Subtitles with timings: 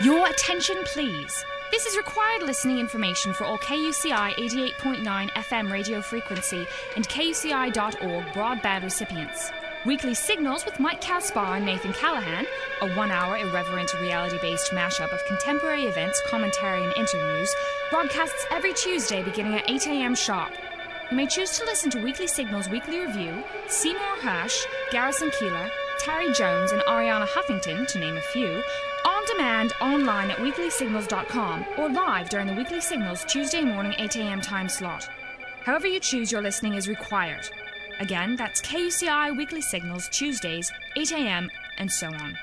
[0.00, 1.44] Your attention, please.
[1.72, 8.84] This is required listening information for all KUCI 88.9 FM radio frequency and KUCI.org broadband
[8.84, 9.50] recipients.
[9.84, 12.46] Weekly Signals with Mike Caspar and Nathan Callahan,
[12.80, 17.52] a one hour irreverent reality based mashup of contemporary events, commentary, and interviews,
[17.90, 20.14] broadcasts every Tuesday beginning at 8 a.m.
[20.14, 20.52] sharp.
[21.10, 26.32] You may choose to listen to Weekly Signals Weekly Review, Seymour Hersh, Garrison Keillor, Terry
[26.32, 28.62] Jones, and Arianna Huffington, to name a few,
[29.38, 34.40] demand online at weeklysignals.com or live during the Weekly Signals Tuesday morning 8 a.m.
[34.40, 35.08] time slot.
[35.62, 37.48] However you choose your listening is required.
[38.00, 42.36] Again, that's KUCI Weekly Signals Tuesdays, 8 a.m., and so on.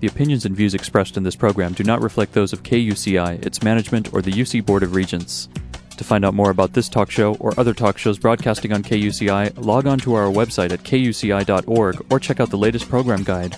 [0.00, 3.62] The opinions and views expressed in this program do not reflect those of KUCI, its
[3.62, 5.48] management, or the UC Board of Regents.
[5.96, 9.64] To find out more about this talk show or other talk shows broadcasting on KUCI,
[9.64, 13.56] log on to our website at kuci.org or check out the latest program guide.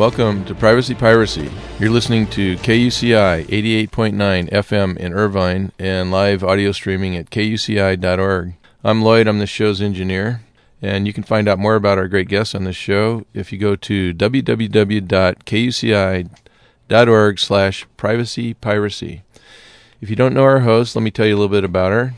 [0.00, 1.50] Welcome to Privacy Piracy.
[1.78, 8.54] You're listening to KUCI 88.9 FM in Irvine and live audio streaming at kuci.org.
[8.82, 10.40] I'm Lloyd, I'm the show's engineer,
[10.80, 13.58] and you can find out more about our great guests on this show if you
[13.58, 14.68] go to www.kuci.org
[17.38, 19.22] slash privacy piracy.
[20.00, 22.14] If you don't know our host, let me tell you a little bit about her.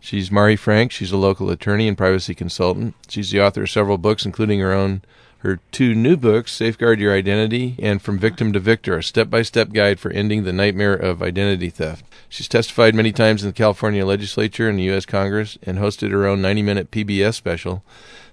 [0.00, 0.92] She's Mari Frank.
[0.92, 2.94] She's a local attorney and privacy consultant.
[3.06, 5.02] She's the author of several books, including her own
[5.38, 9.42] her two new books, Safeguard Your Identity and From Victim to Victor, a step by
[9.42, 12.04] step guide for ending the nightmare of identity theft.
[12.28, 15.06] She's testified many times in the California legislature and the U.S.
[15.06, 17.84] Congress and hosted her own 90 minute PBS special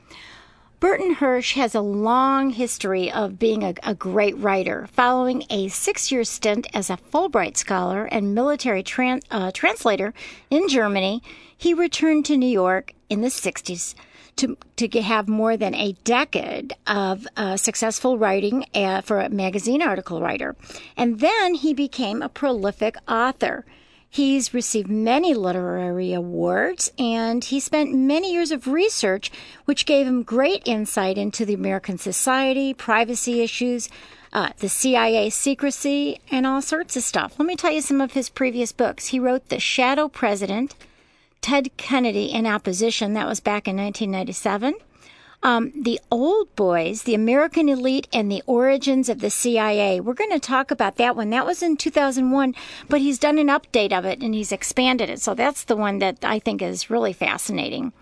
[0.80, 4.88] Burton Hersh has a long history of being a, a great writer.
[4.92, 10.16] Following a six year stint as a Fulbright scholar and military tran- uh, translator
[10.50, 11.22] in Germany,
[11.56, 13.94] he returned to New York in the 60s
[14.38, 19.84] to, to have more than a decade of uh, successful writing uh, for a magazine
[19.84, 20.56] article writer.
[20.98, 23.64] And then he became a prolific author.
[24.16, 29.30] He's received many literary awards and he spent many years of research,
[29.66, 33.90] which gave him great insight into the American society, privacy issues,
[34.32, 37.38] uh, the CIA secrecy, and all sorts of stuff.
[37.38, 39.08] Let me tell you some of his previous books.
[39.08, 40.76] He wrote The Shadow President,
[41.42, 44.76] Ted Kennedy in Opposition, that was back in 1997.
[45.46, 50.00] Um, the Old Boys, the American Elite, and the Origins of the CIA.
[50.00, 51.30] We're going to talk about that one.
[51.30, 52.56] That was in 2001,
[52.90, 55.22] but he's done an update of it and he's expanded it.
[55.22, 57.94] So that's the one that I think is really fascinating.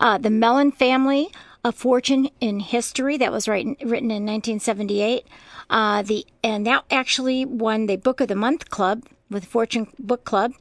[0.00, 1.28] Uh, the Mellon Family,
[1.64, 5.28] A Fortune in History, that was written, written in 1978.
[5.70, 10.24] Uh, the and that actually won the Book of the Month Club with Fortune Book
[10.24, 10.52] Club,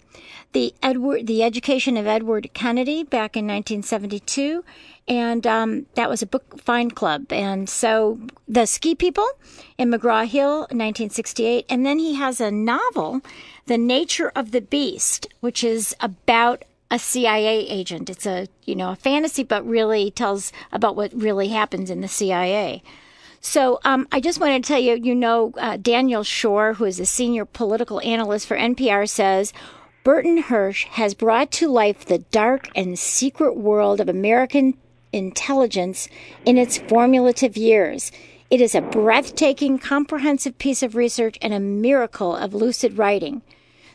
[0.54, 4.64] the Edward, the Education of Edward Kennedy back in 1972,
[5.08, 7.32] and um, that was a book find club.
[7.32, 9.28] And so the Ski People
[9.78, 13.22] in McGraw Hill, 1968, and then he has a novel,
[13.66, 18.10] The Nature of the Beast, which is about a CIA agent.
[18.10, 22.08] It's a you know a fantasy, but really tells about what really happens in the
[22.08, 22.82] CIA.
[23.42, 27.00] So um, I just want to tell you, you know, uh, Daniel Schorr, who is
[27.00, 29.54] a senior political analyst for NPR, says
[30.04, 34.76] Burton Hersh has brought to life the dark and secret world of American
[35.14, 36.08] intelligence
[36.46, 38.12] in its formulative years.
[38.50, 43.42] It is a breathtaking, comprehensive piece of research and a miracle of lucid writing.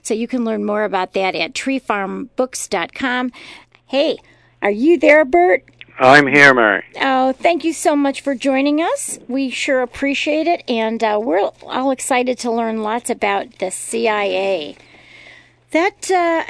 [0.03, 3.33] So you can learn more about that at treefarmbooks.com.
[3.87, 4.19] Hey,
[4.63, 5.65] are you there, Bert?
[5.99, 6.85] I'm here, Mary.
[7.01, 9.19] Oh, thank you so much for joining us.
[9.29, 14.77] We sure appreciate it, and uh, we're all excited to learn lots about the CIA.
[15.71, 16.45] That, uh,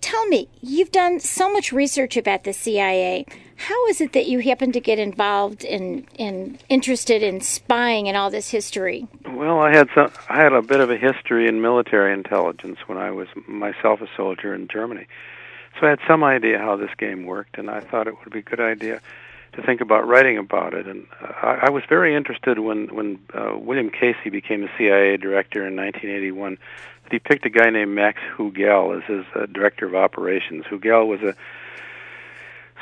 [0.00, 3.26] tell me, you've done so much research about the CIA.
[3.56, 8.16] how is it that you happened to get involved in in interested in spying and
[8.16, 9.08] all this history?
[9.30, 10.10] Well, I had some.
[10.30, 14.08] I had a bit of a history in military intelligence when I was myself a
[14.16, 15.06] soldier in Germany,
[15.78, 18.40] so I had some idea how this game worked, and I thought it would be
[18.40, 19.00] a good idea
[19.52, 20.86] to think about writing about it.
[20.86, 25.16] And uh, I, I was very interested when when uh, William Casey became the CIA
[25.16, 26.58] director in 1981.
[27.04, 30.64] That he picked a guy named Max Hugel as his uh, director of operations.
[30.66, 31.34] Hugel was a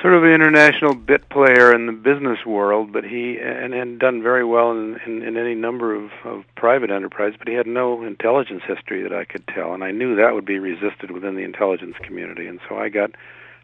[0.01, 4.23] sort of an international bit player in the business world, but he and, and done
[4.23, 7.35] very well in, in, in any number of, of private enterprise.
[7.39, 10.45] But he had no intelligence history that I could tell, and I knew that would
[10.45, 12.47] be resisted within the intelligence community.
[12.47, 13.11] And so I got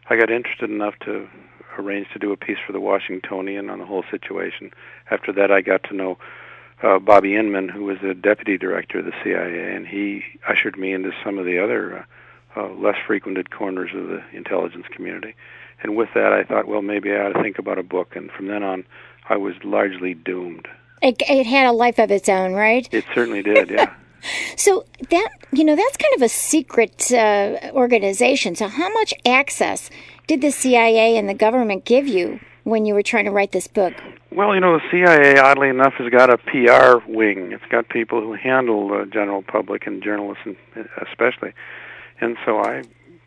[0.09, 1.27] I got interested enough to
[1.77, 4.71] arrange to do a piece for the Washingtonian on the whole situation.
[5.09, 6.17] After that, I got to know
[6.83, 10.93] uh, Bobby Inman, who was the deputy director of the CIA, and he ushered me
[10.93, 15.33] into some of the other uh, uh, less frequented corners of the intelligence community
[15.81, 18.15] and with that, I thought, well, maybe I ought to think about a book.
[18.15, 18.85] And from then on,
[19.29, 20.67] I was largely doomed.
[21.01, 22.87] It, it had a life of its own, right?
[22.91, 23.93] It certainly did, yeah.
[24.55, 28.55] so that you know that's kind of a secret uh, organization.
[28.55, 29.89] So how much access
[30.27, 33.67] did the CIA and the government give you when you were trying to write this
[33.67, 33.93] book?
[34.31, 37.51] Well, you know, the CIA, oddly enough, has got a PR wing.
[37.51, 40.43] It's got people who handle the general public and journalists,
[41.07, 41.53] especially.
[42.19, 42.83] And so I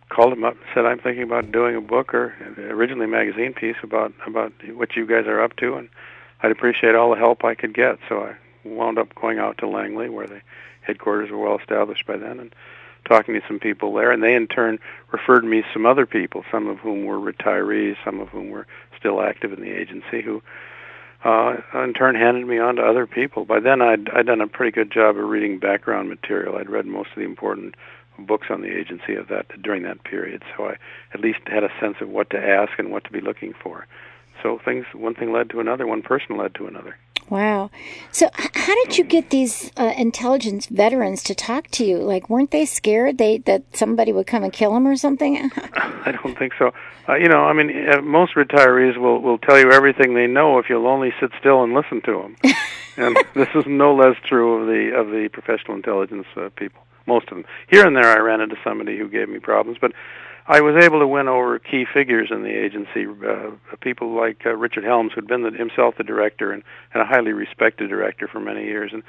[0.09, 3.53] called him up and said, "I'm thinking about doing a book or originally a magazine
[3.53, 5.89] piece about about what you guys are up to, and
[6.43, 9.69] I'd appreciate all the help I could get." So I wound up going out to
[9.69, 10.41] Langley, where the
[10.83, 12.55] headquarters were well established by then, and
[13.09, 14.79] talking to some people there, and they in turn
[15.11, 18.67] referred me some other people, some of whom were retirees, some of whom were
[18.99, 20.43] still active in the agency, who
[21.25, 23.45] uh, in turn handed me on to other people.
[23.45, 26.57] By then, I'd I'd done a pretty good job of reading background material.
[26.57, 27.75] I'd read most of the important
[28.19, 30.77] books on the agency of that during that period, so I
[31.15, 33.87] at least had a sense of what to ask and what to be looking for.
[34.43, 36.97] So things, one thing led to another, one person led to another.
[37.31, 37.71] Wow.
[38.11, 41.99] So, how did you get these uh, intelligence veterans to talk to you?
[41.99, 45.51] Like, weren't they scared they that somebody would come and kill them or something?
[45.75, 46.73] I don't think so.
[47.07, 50.59] Uh, you know, I mean, uh, most retirees will will tell you everything they know
[50.59, 52.37] if you'll only sit still and listen to them.
[52.97, 57.29] and this is no less true of the of the professional intelligence uh, people most
[57.31, 57.45] of them.
[57.69, 59.93] Here and there, I ran into somebody who gave me problems, but
[60.51, 63.51] I was able to win over key figures in the agency, uh,
[63.83, 66.63] people like uh, Richard Helms, who'd been the, himself the director and,
[66.95, 68.93] and a highly respected director for many years.
[68.95, 69.03] And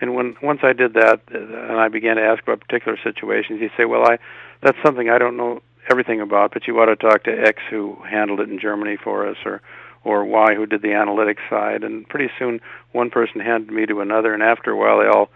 [0.00, 3.60] and when once I did that, uh, and I began to ask about particular situations,
[3.60, 4.18] he'd say, "Well, I
[4.62, 7.96] that's something I don't know everything about, but you ought to talk to X who
[8.08, 9.62] handled it in Germany for us, or
[10.02, 12.60] or Y who did the analytics side." And pretty soon,
[12.90, 15.30] one person handed me to another, and after a while, they all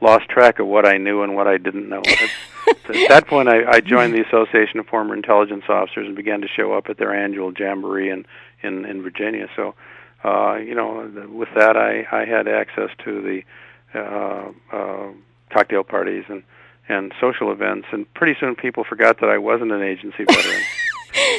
[0.00, 2.02] lost track of what I knew and what I didn't know.
[2.68, 6.48] at that point, I, I joined the Association of Former Intelligence Officers and began to
[6.48, 8.26] show up at their annual jamboree in
[8.62, 9.48] in, in Virginia.
[9.54, 9.74] So,
[10.24, 13.42] uh, you know, with that, I, I had access to the
[13.98, 15.12] uh, uh,
[15.50, 16.42] cocktail parties and
[16.88, 20.62] and social events, and pretty soon people forgot that I wasn't an agency veteran.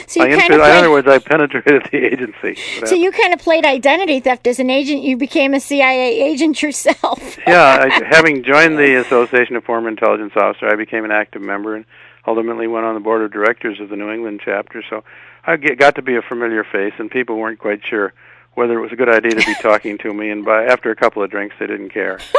[0.07, 2.57] So you I kind of in other words, I penetrated the agency.
[2.85, 5.03] So you kind of played identity theft as an agent.
[5.03, 7.37] You became a CIA agent yourself.
[7.47, 11.75] yeah, I, having joined the Association of Former Intelligence Officers, I became an active member
[11.75, 11.85] and
[12.25, 14.83] ultimately went on the board of directors of the New England chapter.
[14.89, 15.03] So
[15.45, 18.13] I get, got to be a familiar face, and people weren't quite sure
[18.53, 20.29] whether it was a good idea to be talking to me.
[20.29, 22.19] And by after a couple of drinks, they didn't care.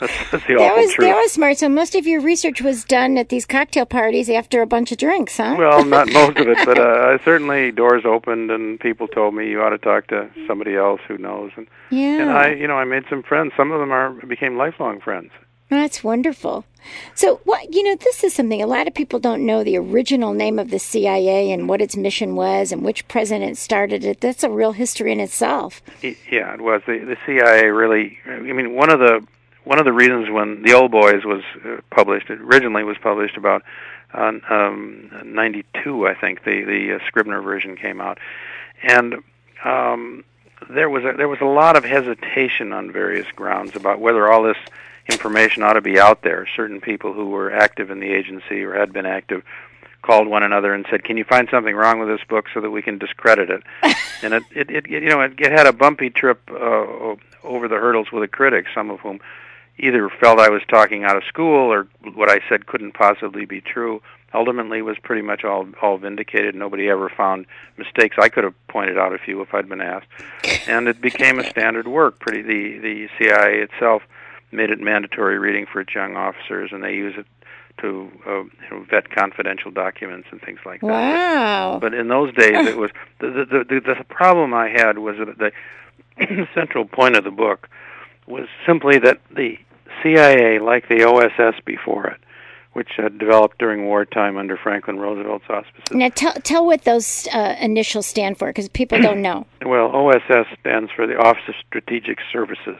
[0.00, 1.08] That's, that's the that was, truth.
[1.08, 1.58] That was smart.
[1.58, 4.98] So most of your research was done at these cocktail parties after a bunch of
[4.98, 5.56] drinks, huh?
[5.58, 9.60] Well, not most of it, but uh, certainly doors opened and people told me you
[9.60, 11.50] ought to talk to somebody else who knows.
[11.56, 12.20] And, yeah.
[12.20, 13.52] and I, you know, I made some friends.
[13.56, 15.30] Some of them are became lifelong friends.
[15.68, 16.64] That's wonderful.
[17.14, 20.32] So, what you know, this is something a lot of people don't know the original
[20.32, 24.20] name of the CIA and what its mission was and which president started it.
[24.20, 25.82] That's a real history in itself.
[26.02, 26.82] Yeah, it was.
[26.86, 28.18] The, the CIA really.
[28.26, 29.26] I mean, one of the
[29.64, 33.36] one of the reasons when the Old Boys was uh, published, it originally was published
[33.36, 33.62] about
[34.14, 36.44] uh, um, 92, I think.
[36.44, 38.18] The the uh, Scribner version came out,
[38.82, 39.16] and
[39.64, 40.24] um,
[40.70, 44.42] there was a, there was a lot of hesitation on various grounds about whether all
[44.42, 44.56] this
[45.08, 46.46] information ought to be out there.
[46.54, 49.42] Certain people who were active in the agency or had been active
[50.02, 52.70] called one another and said, "Can you find something wrong with this book so that
[52.70, 53.62] we can discredit it?"
[54.22, 57.76] and it, it, it, you know, it, it had a bumpy trip uh, over the
[57.76, 59.20] hurdles with the critics, some of whom
[59.78, 63.60] either felt I was talking out of school or what I said couldn't possibly be
[63.60, 64.02] true.
[64.34, 66.54] Ultimately, was pretty much all all vindicated.
[66.54, 67.46] Nobody ever found
[67.78, 68.16] mistakes.
[68.20, 70.08] I could have pointed out a few if I'd been asked,
[70.68, 72.18] and it became a standard work.
[72.18, 74.02] Pretty the the CIA itself
[74.50, 77.26] made it mandatory reading for its young officers, and they use it
[77.80, 80.86] to uh, you know, vet confidential documents and things like that.
[80.86, 81.78] Wow!
[81.80, 82.90] But, but in those days, it was
[83.20, 87.68] the the, the the problem I had was that the central point of the book
[88.26, 89.58] was simply that the
[90.02, 92.20] CIA, like the OSS before it,
[92.72, 95.84] which had developed during wartime under Franklin Roosevelt's auspices.
[95.92, 99.46] Now, tell tell what those uh, initials stand for, because people don't know.
[99.64, 102.78] Well, OSS stands for the Office of Strategic Services,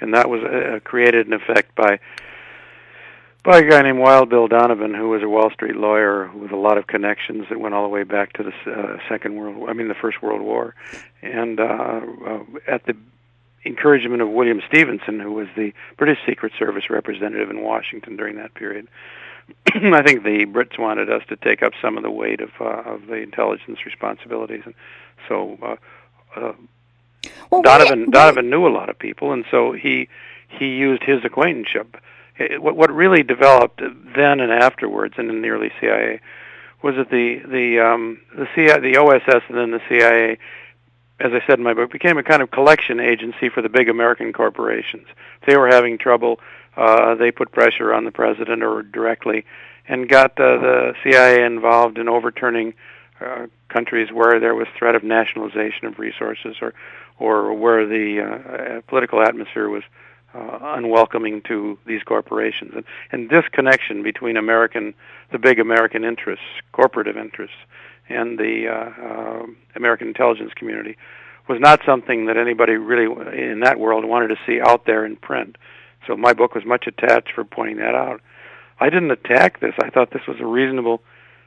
[0.00, 1.98] and that was uh, created in effect by
[3.42, 6.56] by a guy named Wild Bill Donovan, who was a Wall Street lawyer with a
[6.56, 9.72] lot of connections that went all the way back to the uh, Second World, I
[9.72, 10.74] mean the First World War,
[11.22, 12.94] and uh, uh, at the
[13.64, 18.54] encouragement of William Stephenson, who was the British Secret Service representative in Washington during that
[18.54, 18.88] period.
[19.74, 22.82] I think the Brits wanted us to take up some of the weight of uh,
[22.90, 24.74] of the intelligence responsibilities, and
[25.28, 25.76] so uh,
[26.36, 26.52] uh,
[27.50, 30.08] Well, Donovan wait- Donovan knew a lot of people, and so he
[30.48, 31.96] he used his acquaintanceship.
[32.38, 33.82] It- What what really developed
[34.14, 36.20] then and afterwards, and in the early CIA,
[36.82, 40.38] was that the the um, the CIA, the OSS, and then the CIA,
[41.18, 43.88] as I said in my book, became a kind of collection agency for the big
[43.88, 45.06] American corporations.
[45.40, 46.40] If they were having trouble,
[46.76, 49.44] uh, they put pressure on the president or directly,
[49.86, 52.72] and got uh, the CIA involved in overturning
[53.20, 56.72] uh, countries where there was threat of nationalization of resources or
[57.20, 59.82] or where the uh, political atmosphere was
[60.34, 62.72] uh, unwelcoming to these corporations.
[62.74, 64.94] And, and this connection between American,
[65.30, 67.56] the big American interests, corporative interests,
[68.08, 69.46] and the uh, uh,
[69.76, 70.96] American intelligence community
[71.48, 75.16] was not something that anybody really in that world wanted to see out there in
[75.16, 75.56] print.
[76.06, 78.20] So my book was much attached for pointing that out.
[78.78, 79.74] I didn't attack this.
[79.82, 81.02] I thought this was a reasonable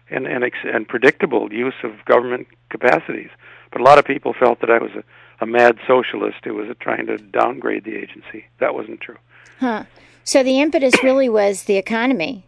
[0.09, 3.29] and and, ex- and predictable use of government capacities.
[3.71, 5.03] But a lot of people felt that I was a,
[5.39, 8.45] a mad socialist who was trying to downgrade the agency.
[8.59, 9.17] That wasn't true.
[9.59, 9.83] Huh.
[10.23, 12.45] So the impetus really was the economy.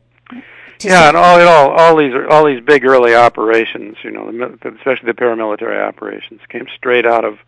[0.81, 5.07] Yeah, and all in all, all these all these big early operations, you know, especially
[5.07, 7.39] the paramilitary operations, came straight out of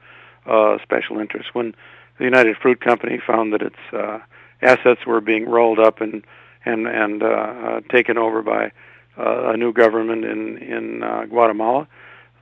[0.46, 1.54] uh, special interests.
[1.54, 1.76] When
[2.18, 4.20] the United Fruit Company found that its uh,
[4.62, 6.26] assets were being rolled up and
[6.66, 8.72] and and uh, uh, taken over by
[9.18, 11.88] uh, a new government in in uh, Guatemala,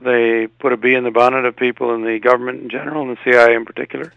[0.00, 3.16] they put a bee in the bonnet of people in the government in general and
[3.16, 4.12] the CIA in particular.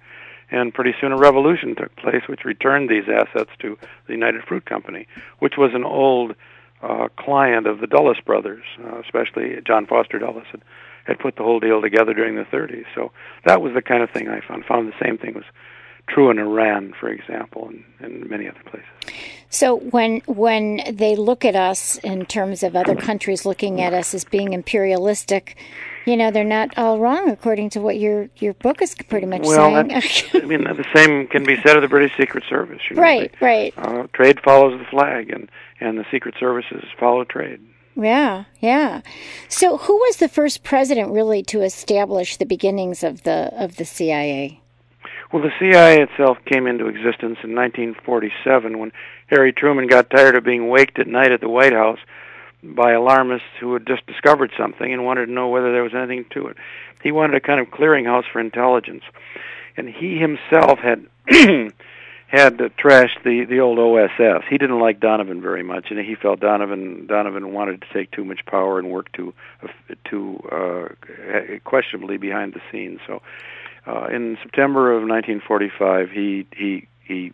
[0.52, 4.66] And pretty soon a revolution took place, which returned these assets to the United Fruit
[4.66, 5.08] Company,
[5.38, 6.36] which was an old
[6.82, 10.62] uh, client of the Dulles brothers, uh, especially John Foster Dulles had,
[11.06, 12.86] had put the whole deal together during the 30s.
[12.96, 13.12] So
[13.46, 14.66] that was the kind of thing I found.
[14.66, 15.46] Found the same thing was
[16.08, 18.90] true in Iran, for example, and, and many other places.
[19.50, 24.14] So when when they look at us in terms of other countries looking at us
[24.14, 25.58] as being imperialistic,
[26.06, 29.42] you know, they're not all wrong according to what your your book is pretty much
[29.44, 29.88] Well, saying.
[29.88, 32.82] that's, I mean, the same can be said of the British Secret Service.
[32.90, 33.74] You know, right, They- right.
[33.78, 37.60] Uh, trade follows the flag, and and the Secret Services follow trade.
[37.96, 39.02] Yeah, yeah.
[39.50, 43.86] So who was the first president really to establish the beginnings of the of the
[43.86, 44.62] CIA?
[45.32, 48.92] Well, the CIA itself came into existence in 1947 when
[49.28, 52.00] Harry Truman got tired of being waked at night at the White House
[52.64, 56.26] by alarmists who had just discovered something and wanted to know whether there was anything
[56.32, 56.58] to it.
[57.04, 59.04] He wanted a kind of clearinghouse for intelligence,
[59.78, 61.06] and he himself had
[62.28, 64.44] had uh, trashed the the old OSS.
[64.50, 68.26] He didn't like Donovan very much, and he felt Donovan Donovan wanted to take too
[68.26, 69.34] much power and work too
[70.06, 73.00] too uh, questionably behind the scenes.
[73.08, 73.22] So
[73.88, 77.34] uh, in September of 1945, he he he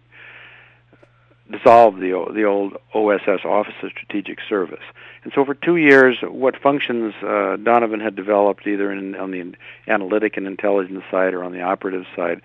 [1.52, 4.84] dissolved the the old OSS Office of Strategic Service.
[5.24, 9.54] And so for two years, what functions uh, Donovan had developed, either in, on the
[9.88, 12.42] analytic and intelligence side or on the operative side,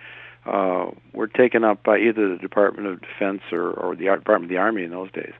[0.47, 4.49] uh, were taken up by either the Department of Defense or, or the Department of
[4.49, 5.35] the Army in those days,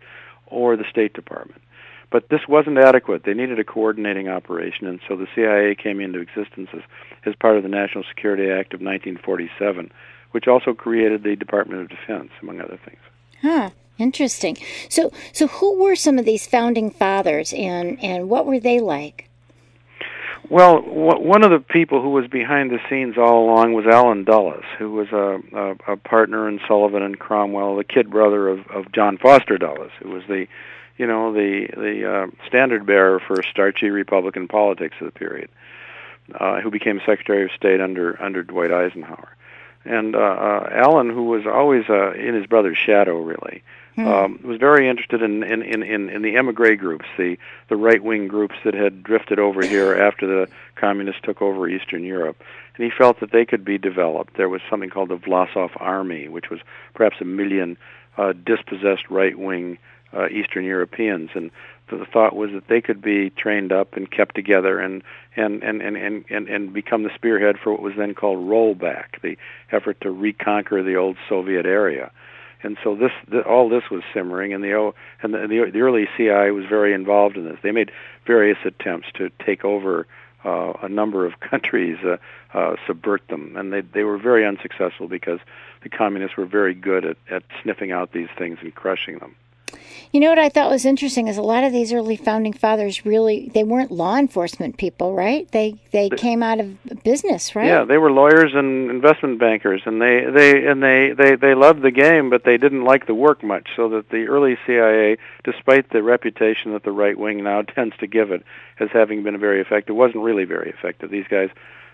[0.47, 1.63] or the State Department.
[2.11, 3.23] But this wasn't adequate.
[3.25, 6.83] They needed a coordinating operation, and so the CIA came into existence as,
[7.25, 9.93] as part of the National Security Act of 1947,
[10.33, 12.99] which also created the Department of Defense, among other things.
[13.43, 13.71] Huh.
[14.01, 14.57] Interesting.
[14.89, 19.29] So so who were some of these founding fathers and and what were they like?
[20.49, 24.25] Well, w- one of the people who was behind the scenes all along was Allen
[24.25, 28.67] Dulles, who was a, a, a partner in Sullivan and Cromwell, the kid brother of,
[28.69, 30.47] of John Foster Dulles, who was the,
[31.01, 35.49] you know, the the uh, standard bearer for starchy Republican politics of the period,
[36.35, 39.35] uh, who became Secretary of State under under Dwight Eisenhower,
[39.87, 43.63] and uh, uh, Allen, who was always uh, in his brother's shadow, really.
[43.97, 47.37] Um, was very interested in, in, in, in, in the emigre groups, the,
[47.69, 52.03] the right wing groups that had drifted over here after the communists took over Eastern
[52.03, 52.43] Europe.
[52.77, 54.39] And he felt that they could be developed.
[54.39, 56.61] There was something called the Vlasov Army, which was
[56.95, 57.77] perhaps a million
[58.17, 59.77] uh, dispossessed right wing
[60.13, 61.51] uh, Eastern Europeans, and
[61.89, 65.03] the thought was that they could be trained up and kept together and
[65.37, 69.21] and and and and and, and become the spearhead for what was then called rollback,
[69.23, 69.37] the
[69.73, 72.11] effort to reconquer the old Soviet area.
[72.63, 76.09] And so this, the, all this was simmering, and the and the, the the early
[76.17, 77.59] CIA was very involved in this.
[77.63, 77.91] They made
[78.27, 80.07] various attempts to take over
[80.45, 82.19] uh, a number of countries, uh,
[82.53, 85.41] uh, subvert them, and they they were very unsuccessful because
[85.83, 89.35] the communists were very good at, at sniffing out these things and crushing them.
[90.13, 93.05] You know what I thought was interesting is a lot of these early founding fathers
[93.07, 95.51] really they weren't law enforcement people, right?
[95.53, 97.67] They they came out of business, right?
[97.67, 101.83] Yeah, they were lawyers and investment bankers, and they they and they they they loved
[101.83, 103.69] the game, but they didn't like the work much.
[103.77, 108.07] So that the early CIA, despite the reputation that the right wing now tends to
[108.07, 108.45] give it
[108.79, 111.11] as having been very effective, wasn't really very effective.
[111.11, 111.51] These guys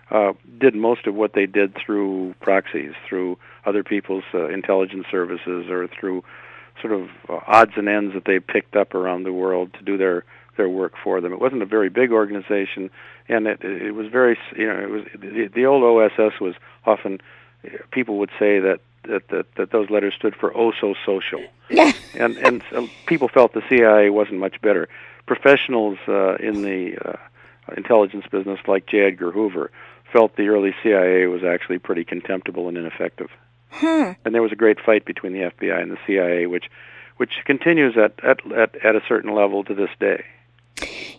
[0.09, 5.69] uh, did most of what they did through proxies, through other people's uh, intelligence services,
[5.69, 6.23] or through
[6.81, 9.97] sort of uh, odds and ends that they picked up around the world to do
[9.97, 10.23] their
[10.57, 11.31] their work for them.
[11.31, 12.89] It wasn't a very big organization,
[13.29, 16.55] and it it was very you know it was the, the old OSS was
[16.85, 17.19] often
[17.91, 21.43] people would say that that that, that those letters stood for oh so social,
[22.15, 24.89] and and so people felt the CIA wasn't much better.
[25.25, 27.17] Professionals uh, in the uh,
[27.75, 28.99] intelligence business, like J.
[29.01, 29.71] Edgar Hoover,
[30.11, 33.29] felt the early CIA was actually pretty contemptible and ineffective.
[33.69, 34.11] Hmm.
[34.25, 36.65] And there was a great fight between the FBI and the CIA, which
[37.17, 40.23] which continues at at at, at a certain level to this day.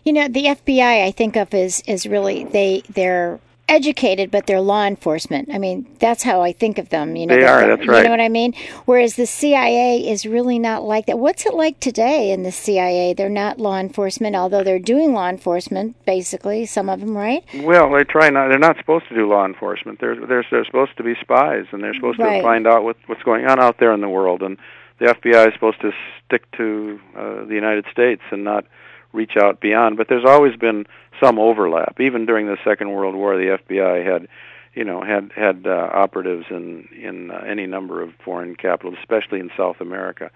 [0.03, 3.39] You know, the FBI I think of is is really they they're
[3.69, 5.49] educated, but they're law enforcement.
[5.53, 7.15] I mean, that's how I think of them.
[7.15, 7.65] You know, they are.
[7.67, 7.99] That's right.
[7.99, 8.53] You know what I mean?
[8.85, 11.19] Whereas the CIA is really not like that.
[11.19, 13.13] What's it like today in the CIA?
[13.13, 15.95] They're not law enforcement, although they're doing law enforcement.
[16.05, 17.43] Basically, some of them, right?
[17.55, 18.49] Well, they try not.
[18.49, 19.99] They're not supposed to do law enforcement.
[19.99, 22.37] They're they're, they're supposed to be spies, and they're supposed right.
[22.37, 24.41] to find out what, what's going on out there in the world.
[24.41, 24.57] And
[24.99, 25.91] the FBI is supposed to
[26.25, 28.65] stick to uh, the United States and not
[29.13, 29.97] reach out beyond.
[29.97, 30.85] But there's always been
[31.21, 31.99] some overlap.
[31.99, 34.27] Even during the Second World War, the FBI had,
[34.73, 39.39] you know, had had uh, operatives in in uh, any number of foreign capitals, especially
[39.39, 40.31] in South America.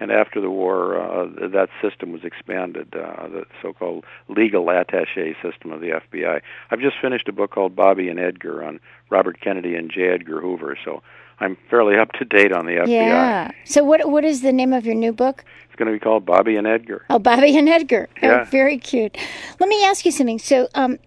[0.00, 5.72] And after the war, uh, that system was expanded, uh, the so-called legal attaché system
[5.72, 6.40] of the FBI.
[6.70, 8.78] I've just finished a book called Bobby and Edgar on
[9.10, 10.08] Robert Kennedy and J.
[10.08, 11.02] Edgar Hoover, so
[11.40, 12.88] I'm fairly up to date on the FBI.
[12.88, 13.50] Yeah.
[13.64, 15.44] So what what is the name of your new book?
[15.66, 17.04] It's going to be called Bobby and Edgar.
[17.08, 18.08] Oh, Bobby and Edgar.
[18.22, 18.40] Yeah.
[18.40, 19.16] Oh, very cute.
[19.60, 20.38] Let me ask you something.
[20.38, 20.98] So, um,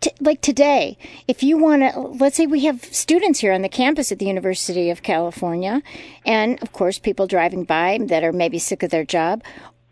[0.00, 3.68] T- like today, if you want to, let's say we have students here on the
[3.68, 5.82] campus at the University of California,
[6.24, 9.42] and of course, people driving by that are maybe sick of their job.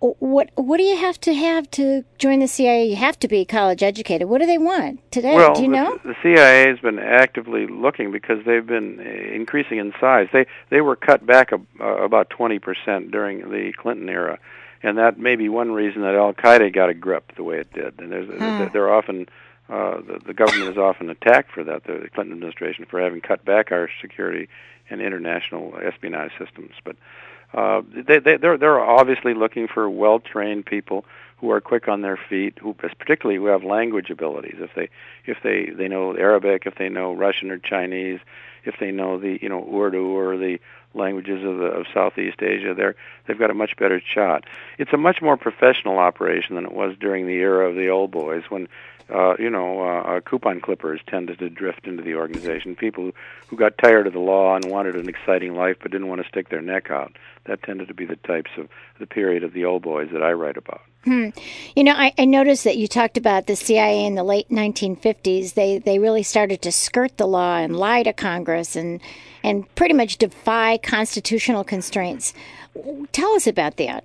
[0.02, 2.86] What what do you have to have to join the CIA?
[2.86, 4.28] You have to be college educated.
[4.28, 5.36] What do they want today?
[5.36, 5.96] Well, do you know?
[6.02, 10.26] The, the CIA has been actively looking because they've been uh, increasing in size.
[10.32, 14.40] They they were cut back a, uh, about twenty percent during the Clinton era,
[14.82, 17.72] and that may be one reason that Al Qaeda got a grip the way it
[17.72, 18.00] did.
[18.00, 18.72] And there's Hmm.
[18.72, 19.28] they're often
[19.68, 21.84] uh, the, the government is often attacked for that.
[21.84, 24.48] The, the Clinton administration for having cut back our security
[24.90, 26.96] and international espionage systems, but.
[27.54, 31.04] Uh, they, they, they're they're obviously looking for well-trained people
[31.42, 34.56] who are quick on their feet, who particularly who have language abilities.
[34.58, 34.88] If they
[35.26, 38.20] if they they know Arabic, if they know Russian or Chinese,
[38.64, 40.60] if they know the you know Urdu or the
[40.94, 42.94] languages of the of Southeast Asia, they're
[43.26, 44.44] they've got a much better shot.
[44.78, 48.12] It's a much more professional operation than it was during the era of the old
[48.12, 48.68] boys when
[49.10, 52.76] uh, you know, uh, coupon clippers tended to drift into the organization.
[52.76, 53.12] People
[53.48, 56.28] who, got tired of the law and wanted an exciting life but didn't want to
[56.28, 57.12] stick their neck out.
[57.44, 60.32] That tended to be the types of the period of the old boys that I
[60.32, 60.80] write about.
[61.04, 61.30] Hmm.
[61.74, 65.54] You know, I, I noticed that you talked about the CIA in the late 1950s.
[65.54, 69.00] They they really started to skirt the law and lie to Congress and
[69.42, 72.32] and pretty much defy constitutional constraints.
[73.10, 74.04] Tell us about that.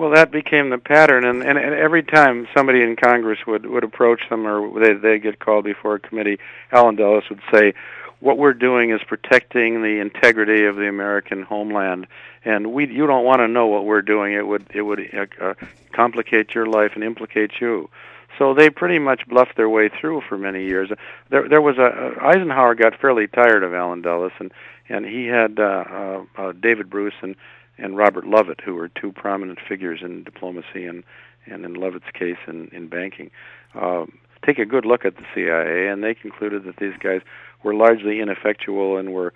[0.00, 3.84] Well, that became the pattern, and, and, and every time somebody in Congress would, would
[3.84, 6.38] approach them or they they get called before a committee,
[6.72, 7.74] Allen Dulles would say,
[8.20, 12.06] "What we're doing is protecting the integrity of the American homeland,
[12.46, 14.32] and we you don't want to know what we're doing.
[14.32, 15.54] It would it would uh, uh,
[15.92, 17.90] complicate your life and implicate you."
[18.38, 20.88] So they pretty much bluffed their way through for many years.
[21.28, 24.50] There, there was a Eisenhower got fairly tired of Allen Dulles, and
[24.88, 27.36] and he had uh, uh, uh, David Bruce and
[27.80, 31.04] and Robert Lovett, who were two prominent figures in diplomacy and
[31.46, 33.30] and in Lovett's case in in banking.
[33.74, 34.12] Um,
[34.44, 37.20] take a good look at the CIA, and they concluded that these guys
[37.62, 39.32] were largely ineffectual and were,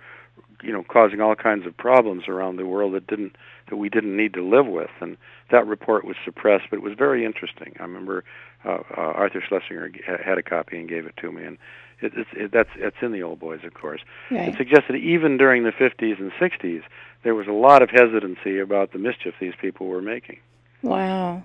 [0.63, 3.35] you know, causing all kinds of problems around the world that didn't
[3.69, 4.91] that we didn't need to live with.
[5.01, 5.17] And
[5.51, 7.75] that report was suppressed, but it was very interesting.
[7.79, 8.23] I remember
[8.63, 9.91] uh, uh, Arthur Schlesinger
[10.23, 11.57] had a copy and gave it to me, and
[12.01, 14.01] it, it's it, that's it's in the old boys, of course.
[14.31, 14.49] Right.
[14.49, 16.83] It suggests that even during the 50s and 60s,
[17.23, 20.39] there was a lot of hesitancy about the mischief these people were making.
[20.81, 21.43] Wow.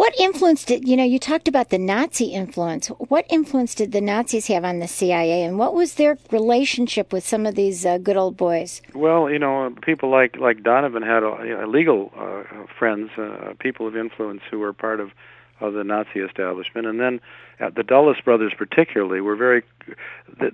[0.00, 1.04] What influence did you know?
[1.04, 2.88] You talked about the Nazi influence.
[2.88, 7.26] What influence did the Nazis have on the CIA, and what was their relationship with
[7.26, 8.80] some of these uh, good old boys?
[8.94, 12.44] Well, you know, people like like Donovan had uh, you know, legal uh,
[12.78, 15.10] friends, uh, people of influence who were part of
[15.60, 17.20] of the Nazi establishment, and then
[17.60, 19.62] uh, the Dulles brothers, particularly, were very.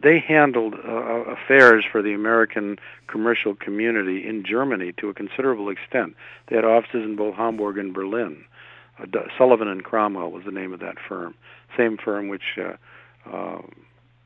[0.02, 6.14] They handled uh, affairs for the American commercial community in Germany to a considerable extent.
[6.48, 8.44] They had offices in both Hamburg and Berlin.
[8.98, 9.06] Uh,
[9.38, 11.34] Sullivan and Cromwell was the name of that firm,
[11.76, 12.76] same firm which uh,
[13.30, 13.62] uh,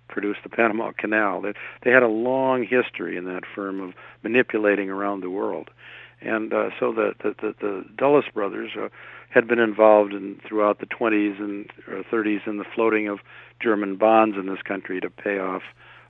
[0.09, 1.43] produced the Panama Canal.
[1.43, 1.53] They,
[1.85, 5.71] they had a long history in that firm of manipulating around the world,
[6.21, 8.88] and uh, so the the, the, the Dulles brothers uh,
[9.31, 13.21] had been involved in throughout the 20s and or 30s in the floating of
[13.61, 15.62] German bonds in this country to pay off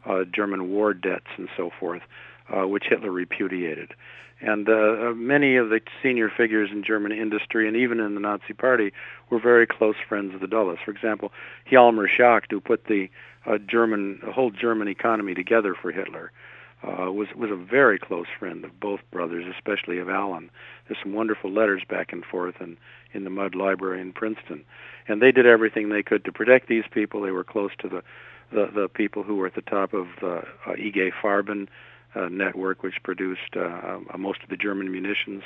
[0.07, 2.03] uh, German war debts and so forth,
[2.49, 3.93] uh, which Hitler repudiated.
[4.41, 8.21] And uh, uh, many of the senior figures in German industry and even in the
[8.21, 8.91] Nazi Party
[9.29, 10.79] were very close friends of the Dulles.
[10.83, 11.31] For example,
[11.71, 13.11] Hjalmar Schacht, who put the
[13.45, 16.33] uh, German the whole German economy together for Hitler,
[16.83, 20.51] uh, was was a very close friend of both brothers, especially of Allen.
[20.89, 22.77] There's some wonderful letters back and forth in
[23.13, 24.65] in the Mudd Library in Princeton,
[25.09, 27.21] and they did everything they could to protect these people.
[27.21, 28.03] They were close to the
[28.53, 31.69] the, the people who were at the top of the uh, IG Farben
[32.15, 35.43] uh, network, which produced uh, uh, most of the German munitions.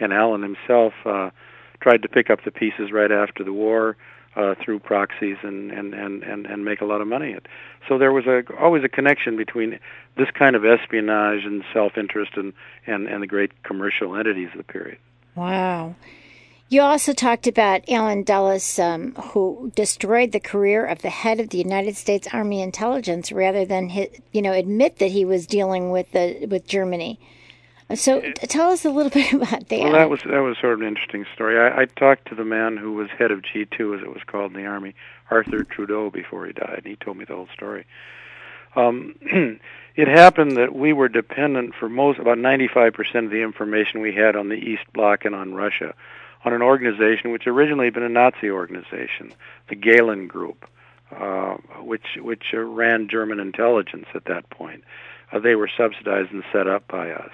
[0.00, 1.30] And Allen himself uh,
[1.80, 3.96] tried to pick up the pieces right after the war
[4.36, 7.36] uh, through proxies and, and, and, and, and make a lot of money.
[7.88, 9.78] So there was a, always a connection between
[10.16, 12.52] this kind of espionage and self-interest and,
[12.86, 14.98] and, and the great commercial entities of the period.
[15.34, 15.94] Wow.
[16.68, 21.50] You also talked about Allen Dulles, um, who destroyed the career of the head of
[21.50, 25.90] the United States Army Intelligence rather than, hit, you know, admit that he was dealing
[25.92, 27.20] with the with Germany.
[27.94, 29.80] So, tell us a little bit about that.
[29.80, 31.58] Well, that was that was sort of an interesting story.
[31.58, 34.22] I, I talked to the man who was head of G two, as it was
[34.26, 34.94] called in the Army,
[35.30, 37.86] Arthur Trudeau, before he died, and he told me the whole story.
[38.74, 39.14] Um,
[39.96, 44.36] it happened that we were dependent for most about 95% of the information we had
[44.36, 45.94] on the East Bloc and on Russia
[46.44, 49.32] on an organization which originally had been a Nazi organization,
[49.68, 50.68] the Gehlen Group,
[51.10, 54.84] uh, which which uh, ran German intelligence at that point.
[55.32, 57.32] Uh, they were subsidized and set up by us.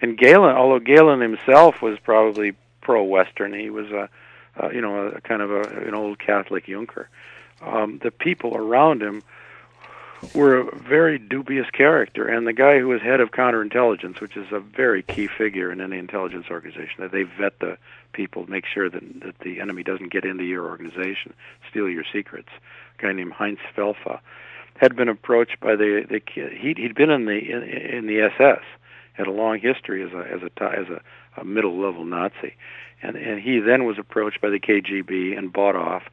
[0.00, 4.08] And Gehlen, although Gehlen himself was probably pro-Western, he was a,
[4.56, 7.08] uh, you know, a kind of a, an old Catholic Junker.
[7.60, 9.22] Um, the people around him
[10.34, 14.46] were a very dubious character, and the guy who was head of counterintelligence, which is
[14.52, 17.78] a very key figure in any intelligence organization, that they vet the
[18.12, 21.32] people, make sure that that the enemy doesn't get into your organization,
[21.70, 22.48] steal your secrets.
[22.98, 24.20] A guy named Heinz Felfe
[24.76, 26.20] had been approached by the the
[26.58, 28.62] he'd he'd been in the in, in the SS,
[29.12, 31.00] had a long history as a as a as a,
[31.40, 32.54] a middle level Nazi,
[33.02, 36.04] and and he then was approached by the KGB and bought off,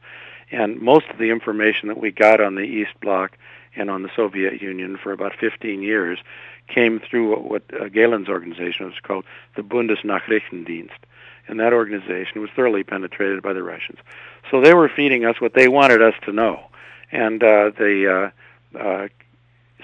[0.50, 3.36] and most of the information that we got on the East Bloc
[3.76, 6.18] and on the Soviet Union for about 15 years
[6.68, 9.24] came through what, what uh, Gehlen's organization was called
[9.56, 10.90] the Bundesnachrichtendienst.
[11.46, 13.98] And that organization was thoroughly penetrated by the Russians.
[14.50, 16.66] So they were feeding us what they wanted us to know.
[17.10, 18.32] And uh, the
[18.76, 19.08] uh, uh,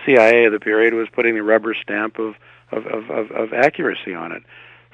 [0.04, 2.34] CIA of the period was putting the rubber stamp of,
[2.70, 4.42] of, of, of, of accuracy on it.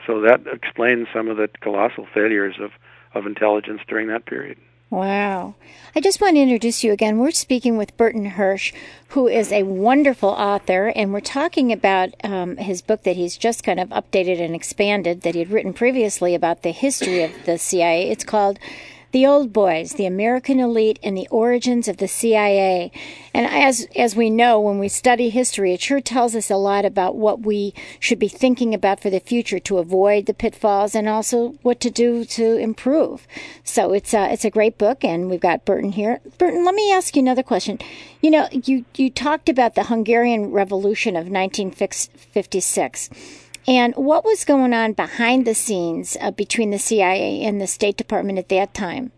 [0.06, 2.72] So that explains some of the colossal failures of,
[3.14, 4.58] of intelligence during that period.
[4.90, 5.54] Wow.
[5.94, 7.18] I just want to introduce you again.
[7.18, 8.74] We're speaking with Burton Hersh,
[9.10, 13.62] who is a wonderful author, and we're talking about um, his book that he's just
[13.62, 17.56] kind of updated and expanded that he had written previously about the history of the
[17.56, 18.10] CIA.
[18.10, 18.58] It's called
[19.12, 22.92] the Old Boys, The American Elite, and the Origins of the CIA.
[23.34, 26.84] And as, as we know, when we study history, it sure tells us a lot
[26.84, 31.08] about what we should be thinking about for the future to avoid the pitfalls and
[31.08, 33.26] also what to do to improve.
[33.64, 36.20] So it's a, it's a great book, and we've got Burton here.
[36.38, 37.78] Burton, let me ask you another question.
[38.20, 43.10] You know, you, you talked about the Hungarian Revolution of 1956.
[43.68, 47.96] And what was going on behind the scenes uh, between the CIA and the State
[47.96, 49.12] Department at that time?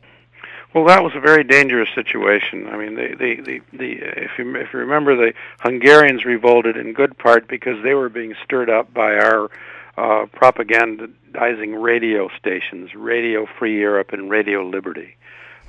[0.74, 2.66] Well, that was a very dangerous situation.
[2.66, 3.92] I mean, the the the, the
[4.24, 8.34] if you if you remember, the Hungarians revolted in good part because they were being
[8.42, 9.50] stirred up by our
[9.98, 15.16] uh, propagandizing radio stations, Radio Free Europe and Radio Liberty,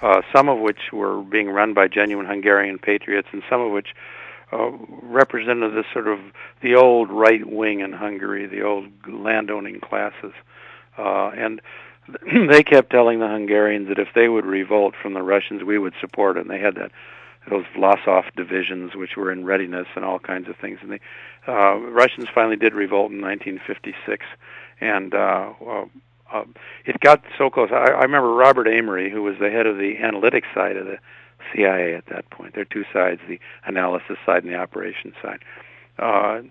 [0.01, 3.93] uh, some of which were being run by genuine Hungarian patriots, and some of which
[4.53, 6.19] uh, represented the sort of
[6.61, 10.33] the old right wing in Hungary, the old landowning classes,
[10.97, 11.61] uh, and
[12.49, 15.93] they kept telling the Hungarians that if they would revolt from the Russians, we would
[15.99, 16.41] support it.
[16.41, 16.91] And they had that
[17.49, 20.79] those Vlasov divisions, which were in readiness and all kinds of things.
[20.81, 20.99] And the
[21.47, 24.25] uh, Russians finally did revolt in 1956,
[24.79, 25.89] and uh, well,
[26.31, 26.45] uh,
[26.85, 27.69] it got so close.
[27.71, 30.97] I, I remember Robert Amory, who was the head of the analytics side of the
[31.53, 32.53] CIA at that point.
[32.53, 35.39] There are two sides: the analysis side and the operations side.
[35.99, 36.41] Uh,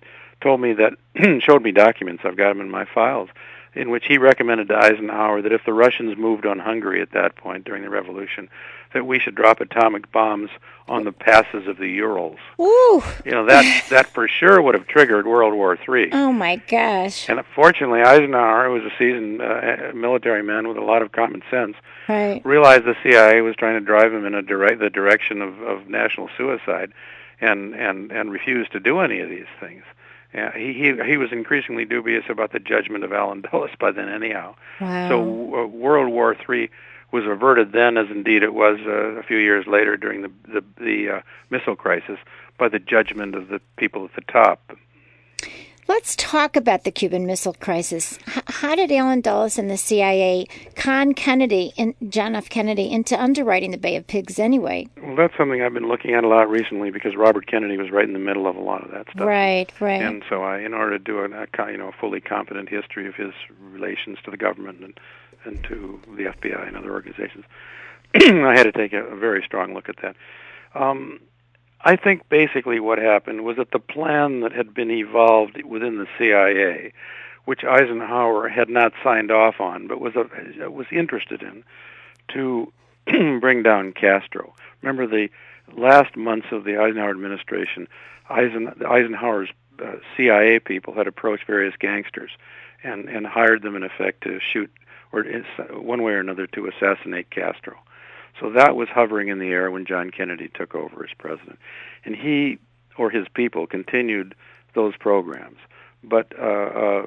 [0.40, 0.94] told me that
[1.42, 2.22] showed me documents.
[2.24, 3.28] I've got them in my files
[3.74, 7.36] in which he recommended to Eisenhower that if the Russians moved on Hungary at that
[7.36, 8.48] point during the revolution,
[8.92, 10.50] that we should drop atomic bombs
[10.88, 12.38] on the passes of the Urals.
[12.60, 13.02] Ooh.
[13.24, 16.10] You know that that for sure would have triggered World War Three.
[16.12, 17.28] Oh my gosh!
[17.28, 21.42] And fortunately, Eisenhower, who was a seasoned uh, military man with a lot of common
[21.50, 21.76] sense,
[22.08, 22.44] right.
[22.44, 25.88] realized the CIA was trying to drive him in a direct the direction of, of
[25.88, 26.92] national suicide,
[27.40, 29.84] and and and refused to do any of these things.
[30.34, 34.08] Yeah, he, he he was increasingly dubious about the judgment of Allen Dulles by then,
[34.08, 34.54] anyhow.
[34.80, 35.08] Wow.
[35.08, 36.70] So uh, World War Three
[37.10, 40.64] was averted then, as indeed it was uh, a few years later during the the,
[40.78, 42.18] the uh, missile crisis,
[42.58, 44.72] by the judgment of the people at the top.
[45.88, 48.16] Let's talk about the Cuban Missile Crisis.
[48.28, 52.48] H- how did Allen Dulles and the CIA con Kennedy and John F.
[52.48, 54.86] Kennedy into underwriting the Bay of Pigs anyway?
[55.02, 58.04] Well, that's something I've been looking at a lot recently because Robert Kennedy was right
[58.04, 59.26] in the middle of a lot of that stuff.
[59.26, 60.02] Right, right.
[60.02, 63.08] And so, I, in order to do a, a you know a fully competent history
[63.08, 65.00] of his relations to the government and
[65.44, 67.44] and to the FBI and other organizations,
[68.14, 70.14] I had to take a, a very strong look at that.
[70.74, 71.20] Um,
[71.84, 76.06] I think basically what happened was that the plan that had been evolved within the
[76.16, 76.92] CIA,
[77.44, 81.64] which Eisenhower had not signed off on, but was a, was interested in,
[82.28, 82.72] to
[83.40, 84.54] bring down Castro.
[84.80, 85.28] Remember the
[85.76, 87.88] last months of the Eisenhower administration,
[88.30, 89.48] Eisen, Eisenhower's
[89.82, 92.30] uh, CIA people had approached various gangsters
[92.84, 94.70] and and hired them in effect to shoot
[95.12, 95.24] or
[95.70, 97.76] one way or another to assassinate Castro.
[98.40, 101.58] So that was hovering in the air when John Kennedy took over as president.
[102.04, 102.58] And he
[102.96, 104.34] or his people continued
[104.74, 105.58] those programs.
[106.02, 107.06] But uh, uh,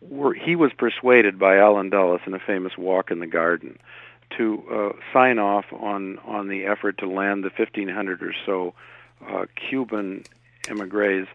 [0.00, 3.78] were, he was persuaded by Allen Dulles in a famous walk in the garden
[4.36, 8.74] to uh, sign off on, on the effort to land the 1,500 or so
[9.26, 10.24] uh, Cuban
[10.68, 11.26] emigres,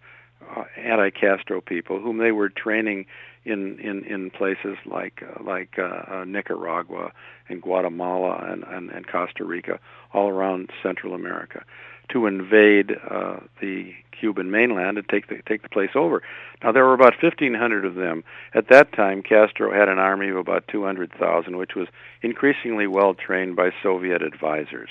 [0.55, 3.05] uh, anti-Castro people, whom they were training
[3.45, 7.11] in in in places like uh, like uh, uh, Nicaragua
[7.47, 9.79] and Guatemala and, and and Costa Rica,
[10.13, 11.63] all around Central America,
[12.09, 16.21] to invade uh, the Cuban mainland and take the take the place over.
[16.63, 19.21] Now there were about 1,500 of them at that time.
[19.21, 21.87] Castro had an army of about 200,000, which was
[22.21, 24.89] increasingly well trained by Soviet advisors.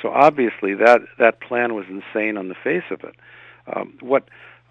[0.00, 3.16] So obviously that that plan was insane on the face of it.
[3.74, 4.28] Um, what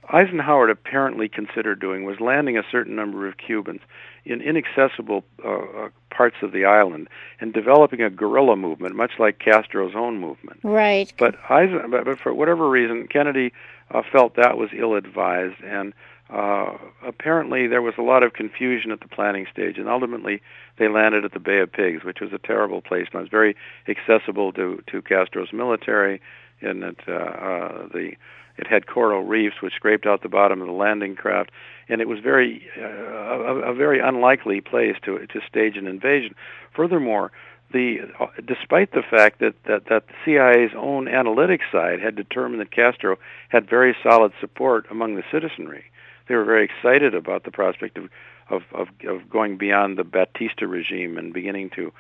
[0.10, 3.82] Eisenhower apparently considered doing was landing a certain number of Cubans
[4.26, 7.08] in inaccessible uh, uh, parts of the island
[7.40, 10.60] and developing a guerrilla movement, much like Castro's own movement.
[10.64, 11.14] Right.
[11.18, 13.54] But Eisen, but for whatever reason, Kennedy
[13.92, 15.94] uh, felt that was ill-advised, and
[16.30, 20.42] uh, apparently there was a lot of confusion at the planning stage, and ultimately
[20.78, 23.08] they landed at the Bay of Pigs, which was a terrible place.
[23.12, 23.56] And It was very
[23.88, 26.20] accessible to to Castro's military,
[26.62, 28.14] and that uh, uh, the
[28.58, 31.52] it had coral reefs which scraped out the bottom of the landing craft,
[31.90, 36.36] and it was very uh, a, a very unlikely place to to stage an invasion.
[36.74, 37.32] Furthermore,
[37.72, 42.62] the uh, despite the fact that, that that the CIA's own analytics side had determined
[42.62, 43.18] that Castro
[43.50, 45.86] had very solid support among the citizenry,
[46.28, 48.10] they were very excited about the prospect of
[48.50, 51.92] of of, of going beyond the Batista regime and beginning to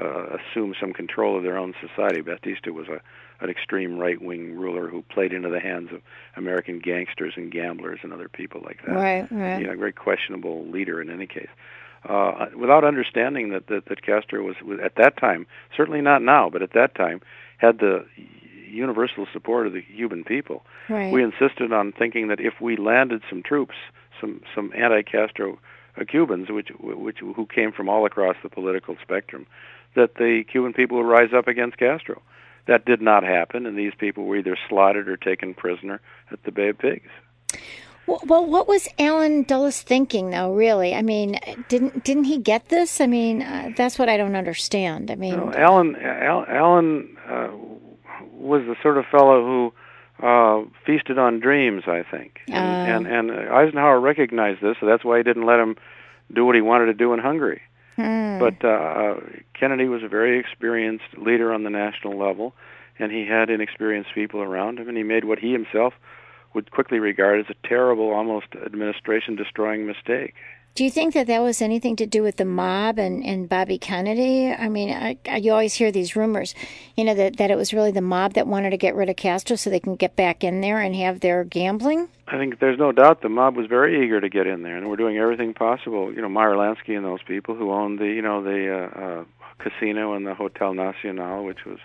[0.00, 2.20] uh, assume some control of their own society.
[2.20, 3.00] Batista was a
[3.40, 6.00] an extreme right wing ruler who played into the hands of
[6.36, 8.94] American gangsters and gamblers and other people like that.
[8.94, 9.60] Right, right.
[9.60, 11.48] You know, a very questionable leader in any case.
[12.08, 16.50] Uh, without understanding that, that that Castro was, was at that time, certainly not now,
[16.50, 17.20] but at that time,
[17.56, 18.04] had the
[18.68, 20.64] universal support of the Cuban people.
[20.88, 21.12] Right.
[21.12, 23.74] We insisted on thinking that if we landed some troops,
[24.20, 25.58] some some anti-Castro
[25.98, 29.46] uh, Cubans, which which who came from all across the political spectrum,
[29.94, 32.20] that the Cuban people would rise up against Castro.
[32.66, 36.00] That did not happen, and these people were either slaughtered or taken prisoner
[36.30, 37.10] at the Bay of Pigs.
[38.06, 40.52] Well, what was Allen Dulles thinking, though?
[40.54, 43.00] Really, I mean, didn't didn't he get this?
[43.00, 45.10] I mean, uh, that's what I don't understand.
[45.10, 47.48] I mean, no, Allen Al, Allen uh,
[48.32, 49.42] was the sort of fellow
[50.20, 53.10] who uh, feasted on dreams, I think, and, Uh.
[53.10, 55.76] and and Eisenhower recognized this, so that's why he didn't let him
[56.32, 57.62] do what he wanted to do in Hungary.
[57.96, 58.38] Hmm.
[58.38, 59.14] But uh,
[59.58, 62.54] Kennedy was a very experienced leader on the national level,
[62.98, 65.94] and he had inexperienced people around him, and he made what he himself
[66.54, 70.34] would quickly regard as a terrible, almost administration-destroying mistake.
[70.74, 73.78] Do you think that that was anything to do with the mob and, and Bobby
[73.78, 74.50] Kennedy?
[74.50, 76.52] I mean, I, I, you always hear these rumors,
[76.96, 79.14] you know, that, that it was really the mob that wanted to get rid of
[79.14, 82.08] Castro so they can get back in there and have their gambling?
[82.26, 84.90] I think there's no doubt the mob was very eager to get in there, and
[84.90, 86.12] we're doing everything possible.
[86.12, 89.24] You know, Meyer Lansky and those people who owned the, you know, the uh, uh,
[89.58, 91.78] casino and the Hotel Nacional, which was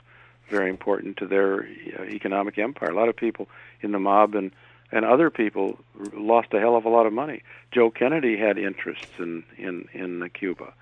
[0.50, 1.68] very important to their
[2.00, 2.90] uh, economic empire.
[2.90, 3.50] A lot of people
[3.82, 4.50] in the mob and
[4.92, 5.80] and other people
[6.14, 7.44] lost a hell of a lot of money.
[7.72, 10.74] Joe Kennedy had interests in in in Cuba.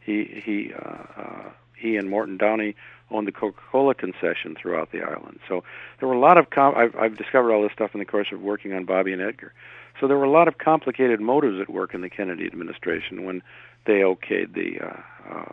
[0.00, 2.74] He he uh, uh, he and Morton Downey
[3.10, 5.38] owned the Coca-Cola concession throughout the island.
[5.48, 5.62] So
[5.98, 8.28] there were a lot of com- I've, I've discovered all this stuff in the course
[8.32, 9.52] of working on Bobby and Edgar.
[10.00, 13.42] So there were a lot of complicated motives at work in the Kennedy administration when
[13.86, 15.00] they okayed the uh,
[15.30, 15.52] uh,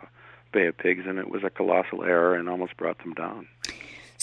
[0.52, 3.46] Bay of Pigs, and it was a colossal error and almost brought them down.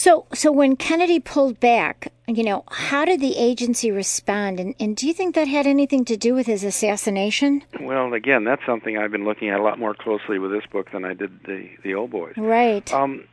[0.00, 4.58] So, so when Kennedy pulled back, you know, how did the agency respond?
[4.58, 7.62] And, and do you think that had anything to do with his assassination?
[7.78, 10.90] Well, again, that's something I've been looking at a lot more closely with this book
[10.90, 12.32] than I did the the old boys.
[12.38, 12.90] Right.
[12.94, 13.24] Um,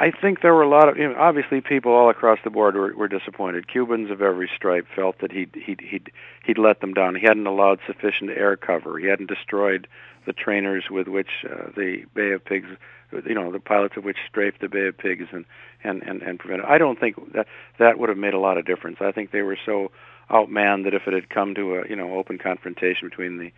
[0.00, 2.76] I think there were a lot of, you know, obviously, people all across the board
[2.76, 3.68] were, were disappointed.
[3.68, 6.10] Cubans of every stripe felt that he'd he'd he'd
[6.46, 7.14] he'd let them down.
[7.14, 8.98] He hadn't allowed sufficient air cover.
[8.98, 9.86] He hadn't destroyed
[10.24, 12.70] the trainers with which uh, the Bay of Pigs,
[13.12, 15.44] you know, the pilots of which strafed the Bay of Pigs and
[15.84, 16.66] and and and prevented.
[16.66, 17.46] I don't think that
[17.78, 18.98] that would have made a lot of difference.
[19.00, 19.90] I think they were so
[20.30, 23.52] outmanned that if it had come to a you know open confrontation between the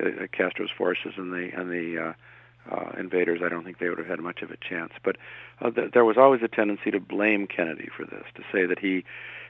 [0.00, 2.12] uh, Castro's forces and the and the uh,
[2.70, 4.92] uh, invaders, I don't think they would have had much of a chance.
[5.02, 5.16] But
[5.60, 8.78] uh, th- there was always a tendency to blame Kennedy for this, to say that
[8.78, 9.04] he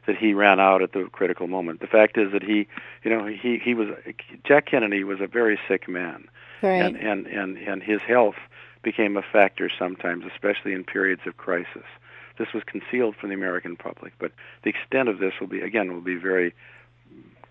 [0.07, 1.81] that he ran out at the critical moment.
[1.81, 2.67] The fact is that he,
[3.05, 3.89] you know, he he was
[4.45, 6.29] Jack Kennedy was a very sick man,
[6.63, 6.83] right.
[6.83, 8.37] and and and and his health
[8.83, 11.85] became a factor sometimes, especially in periods of crisis.
[12.39, 15.93] This was concealed from the American public, but the extent of this will be again
[15.93, 16.55] will be very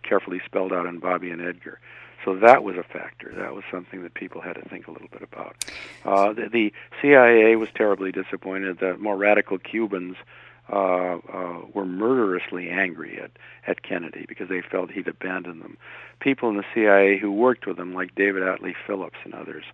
[0.03, 1.79] carefully spelled out in Bobby and Edgar.
[2.25, 3.33] So that was a factor.
[3.35, 5.55] That was something that people had to think a little bit about.
[6.05, 8.79] Uh, the, the CIA was terribly disappointed.
[8.79, 10.17] The more radical Cubans
[10.71, 13.31] uh, uh, were murderously angry at,
[13.65, 15.77] at Kennedy because they felt he'd abandoned them.
[16.19, 19.65] People in the CIA who worked with him, like David Atlee Phillips and others,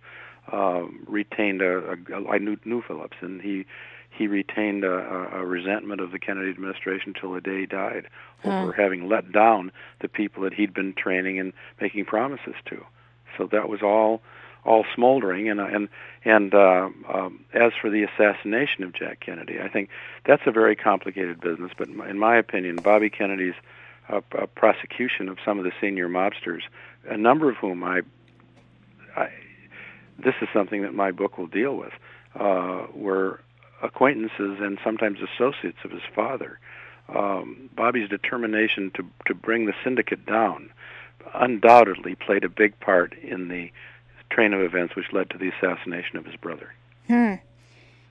[0.52, 2.28] um, retained a, a, a.
[2.28, 3.66] I knew, knew Phillips, and he
[4.10, 8.08] he retained a, a, resentment of the Kennedy administration till the day he died
[8.42, 12.84] over having let down the people that he'd been training and making promises to.
[13.36, 14.20] So that was all
[14.64, 15.88] all smoldering and and
[16.24, 19.88] and uh, um, as for the assassination of Jack Kennedy, I think
[20.24, 21.72] that's a very complicated business.
[21.76, 23.54] But in my opinion, Bobby Kennedy's
[24.08, 26.62] uh, uh, prosecution of some of the senior mobsters,
[27.08, 28.02] a number of whom I,
[29.16, 29.30] I
[30.18, 31.92] this is something that my book will deal with,
[32.34, 33.40] uh, were
[33.82, 36.58] acquaintances and sometimes associates of his father.
[37.08, 40.70] Um, Bobby's determination to to bring the syndicate down
[41.34, 43.70] undoubtedly played a big part in the
[44.30, 46.72] train of events which led to the assassination of his brother.
[47.06, 47.34] Hmm.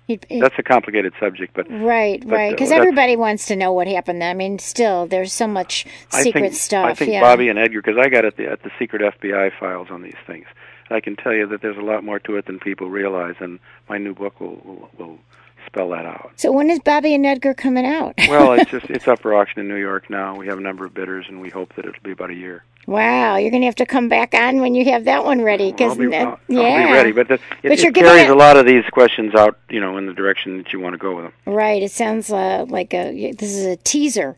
[0.08, 3.58] It, it, that's a complicated subject, but right, but, right, because uh, everybody wants to
[3.58, 4.24] know what happened.
[4.24, 6.86] I mean, still, there's so much secret I think, stuff.
[6.86, 7.20] I think yeah.
[7.20, 10.16] Bobby and Edgar, because I got at the at the secret FBI files on these
[10.26, 10.46] things.
[10.90, 13.60] I can tell you that there's a lot more to it than people realize, and
[13.90, 15.20] my new book will will, will
[15.66, 16.32] spell that out.
[16.36, 18.16] So when is Bobby and Edgar coming out?
[18.30, 20.36] well, it's just it's up for auction in New York now.
[20.36, 22.64] We have a number of bidders, and we hope that it'll be about a year.
[22.88, 25.74] Wow, you're going to have to come back on when you have that one ready.
[25.74, 26.62] Cause I'll, be, I'll, yeah.
[26.62, 29.36] I'll be ready, but, the, it, but it carries a, a lot of these questions
[29.36, 31.34] out, you know, in the direction that you want to go with them.
[31.46, 31.84] Right.
[31.84, 34.38] It sounds uh, like a this is a teaser.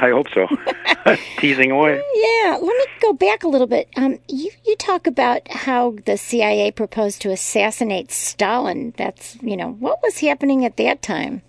[0.00, 0.46] I hope so.
[1.38, 2.00] Teasing away.
[2.14, 2.58] Yeah.
[2.60, 3.88] Let me go back a little bit.
[3.96, 8.94] Um, you you talk about how the CIA proposed to assassinate Stalin.
[8.98, 11.42] That's you know what was happening at that time.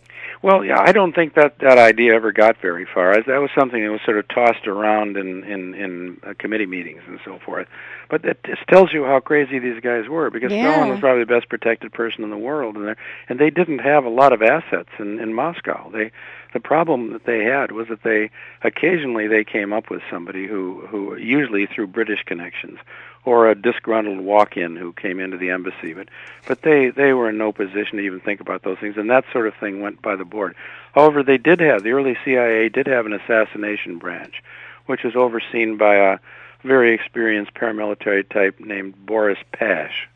[0.43, 3.13] Well, yeah, I don't think that that idea ever got very far.
[3.13, 7.01] That was something that was sort of tossed around in in, in uh, committee meetings
[7.07, 7.67] and so forth.
[8.09, 10.73] But it just tells you how crazy these guys were, because yeah.
[10.73, 12.95] Stalin was probably the best protected person in the world, and
[13.29, 15.91] and they didn't have a lot of assets in in Moscow.
[15.91, 16.11] They
[16.53, 18.31] the problem that they had was that they
[18.63, 22.79] occasionally they came up with somebody who who usually through British connections
[23.23, 26.07] or a disgruntled walk-in who came into the embassy but
[26.47, 29.25] but they they were in no position to even think about those things and that
[29.31, 30.55] sort of thing went by the board.
[30.93, 34.41] However they did have the early CIA did have an assassination branch
[34.87, 36.19] which was overseen by a
[36.63, 40.07] very experienced paramilitary type named Boris Pash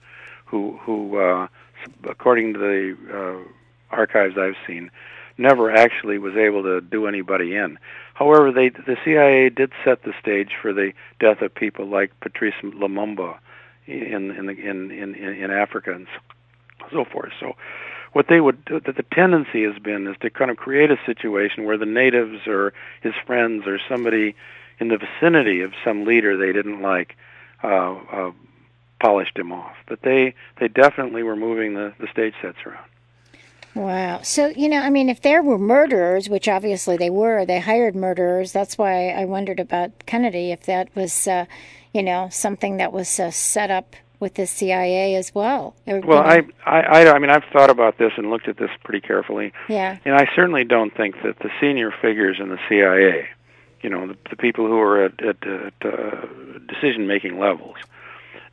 [0.46, 1.48] who who uh
[2.04, 4.89] according to the uh archives I've seen
[5.38, 7.77] never actually was able to do anybody in.
[8.13, 12.55] However, they the CIA did set the stage for the death of people like Patrice
[12.63, 13.38] Lumumba
[13.86, 16.07] in in in, in in Africa and
[16.91, 17.33] so forth.
[17.39, 17.55] So,
[18.13, 20.97] what they would do, that the tendency has been is to kind of create a
[21.05, 24.36] situation where the natives or his friends or somebody
[24.79, 27.15] in the vicinity of some leader they didn't like
[27.63, 28.31] uh, uh,
[28.99, 29.75] polished him off.
[29.88, 32.89] But they they definitely were moving the, the stage sets around.
[33.76, 34.21] Wow.
[34.21, 37.95] So, you know, I mean, if there were murderers, which obviously they were, they hired
[37.95, 38.53] murderers.
[38.53, 41.45] That's why I wondered about Kennedy, if that was, uh,
[41.93, 45.76] you know, something that was uh, set up with the CIA as well.
[45.86, 49.05] Or, well, I, I, I mean, I've thought about this and looked at this pretty
[49.05, 49.51] carefully.
[49.67, 49.97] Yeah.
[50.05, 53.28] And I certainly don't think that the senior figures in the CIA,
[53.82, 56.26] you know, the, the people who are at, at, at uh,
[56.67, 57.76] decision-making levels,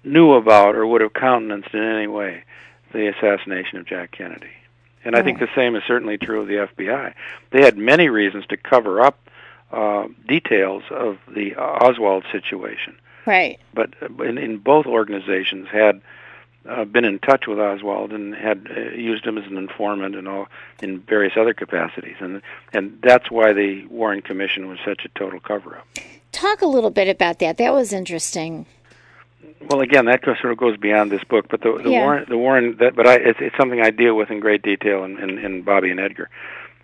[0.03, 2.43] knew about or would have countenanced in any way
[2.93, 4.51] the assassination of Jack Kennedy.
[5.05, 7.15] And I think the same is certainly true of the FBI.
[7.51, 9.19] They had many reasons to cover up
[9.73, 12.97] uh, details of the Oswald situation.
[13.27, 13.59] Right.
[13.75, 16.03] But in, in both organizations had
[16.69, 20.29] uh, been in touch with Oswald and had uh, used him as an informant and
[20.29, 20.47] all
[20.81, 22.43] in various other capacities, and
[22.73, 25.87] and that's why the Warren Commission was such a total cover-up.
[26.31, 27.59] Talk a little bit about that.
[27.59, 28.67] That was interesting.
[29.69, 32.05] Well, again, that sort of goes beyond this book, but the, the Yeah.
[32.05, 35.05] Warren, the Warren, that, but I, it's, it's something I deal with in great detail
[35.05, 36.29] in, in, in Bobby and Edgar.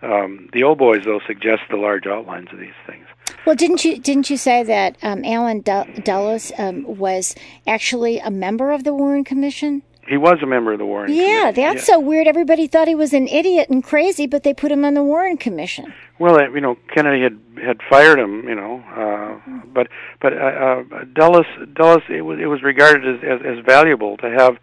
[0.01, 3.05] Um, the old boys, though, suggest the large outlines of these things.
[3.45, 7.35] Well, didn't you didn't you say that um, Allen Du- Dulles um, was
[7.66, 9.83] actually a member of the Warren Commission?
[10.09, 11.09] He was a member of the Warren.
[11.09, 11.27] Commission.
[11.27, 11.75] Yeah, Commission.
[11.75, 12.27] that's so weird.
[12.27, 15.37] Everybody thought he was an idiot and crazy, but they put him on the Warren
[15.37, 15.93] Commission.
[16.19, 19.89] Well, you know, Kennedy had had fired him, you know, uh, but
[20.21, 24.31] but uh, uh, Dulles Dulles it was it was regarded as as, as valuable to
[24.31, 24.59] have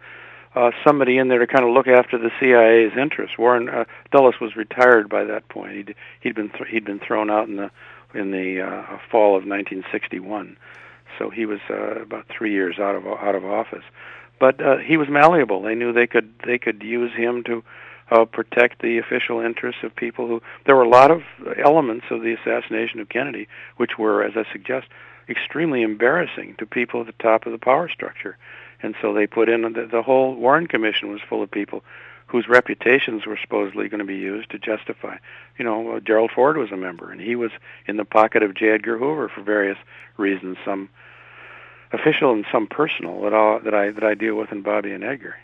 [0.56, 3.38] uh, somebody in there to kind of look after the CIA's interests.
[3.38, 5.72] Warren uh, Dulles was retired by that point.
[5.72, 7.70] He'd he'd been th- he'd been thrown out in the
[8.14, 10.56] in the uh, fall of 1961,
[11.18, 13.84] so he was uh, about three years out of out of office.
[14.38, 15.62] But uh, he was malleable.
[15.62, 17.64] They knew they could they could use him to
[18.10, 20.42] uh, protect the official interests of people who.
[20.64, 21.22] There were a lot of
[21.62, 24.88] elements of the assassination of Kennedy, which were, as I suggest,
[25.28, 28.36] extremely embarrassing to people at the top of the power structure.
[28.82, 31.82] And so they put in the, the whole Warren Commission was full of people
[32.26, 35.16] whose reputations were supposedly going to be used to justify.
[35.58, 37.52] You know, uh, Gerald Ford was a member, and he was
[37.86, 38.70] in the pocket of J.
[38.70, 39.78] Edgar Hoover for various
[40.16, 40.88] reasons, some
[41.92, 45.04] official and some personal that I that I that I deal with in Bobby and
[45.04, 45.36] Edgar.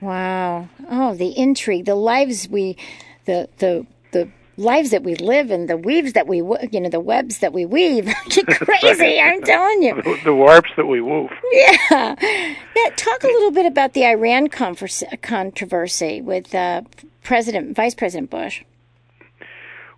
[0.00, 0.68] Wow.
[0.88, 2.76] Oh, the intrigue, the lives we,
[3.24, 7.00] the the the lives that we live and the weaves that we, you know, the
[7.00, 8.06] webs that we weave.
[8.28, 9.94] Get crazy, I'm telling you.
[10.02, 11.30] The, the warps that we woof.
[11.52, 12.14] Yeah.
[12.20, 12.90] yeah.
[12.96, 16.82] Talk a little bit about the Iran converse- controversy with uh,
[17.22, 18.62] President, Vice President Bush.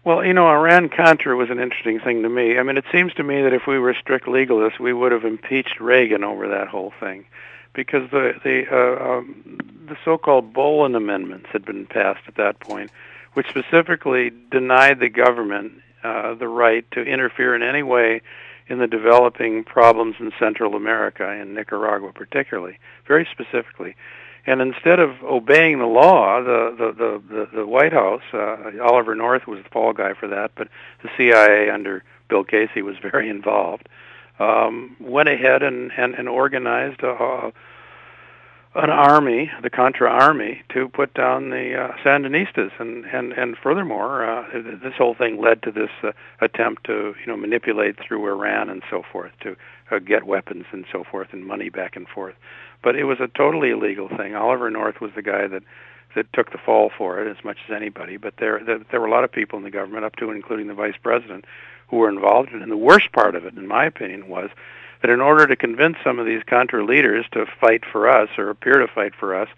[0.03, 2.59] Well, you know, Iran Contra was an interesting thing to me.
[2.59, 5.25] I mean, it seems to me that if we were strict legalists, we would have
[5.25, 7.27] impeached Reagan over that whole thing,
[7.75, 12.91] because the the uh, um, the so-called Boland amendments had been passed at that point,
[13.35, 15.73] which specifically denied the government
[16.03, 18.23] uh, the right to interfere in any way
[18.69, 23.97] in the developing problems in Central America, in Nicaragua particularly, very specifically.
[24.47, 29.15] And instead of obeying the law, the the the, the, the White House, uh, Oliver
[29.15, 30.69] North was the fall guy for that, but
[31.03, 33.89] the CIA under Bill Casey was very involved.
[34.39, 37.53] Um, went ahead and and, and organized a,
[38.75, 44.25] an army, the Contra Army, to put down the uh, Sandinistas, and and and furthermore,
[44.25, 48.71] uh, this whole thing led to this uh, attempt to you know manipulate through Iran
[48.71, 49.57] and so forth to
[49.91, 52.37] uh, get weapons and so forth and money back and forth.
[52.83, 54.35] But it was a totally illegal thing.
[54.35, 55.63] Oliver North was the guy that
[56.17, 58.17] that took the fall for it as much as anybody.
[58.17, 60.37] But there there, there were a lot of people in the government, up to and
[60.37, 61.45] including the vice president,
[61.89, 62.63] who were involved in it.
[62.63, 64.51] And the worst part of it, in my opinion, was
[65.03, 68.51] that in order to convince some of these Contra leaders to fight for us or
[68.51, 69.49] appear to fight for us,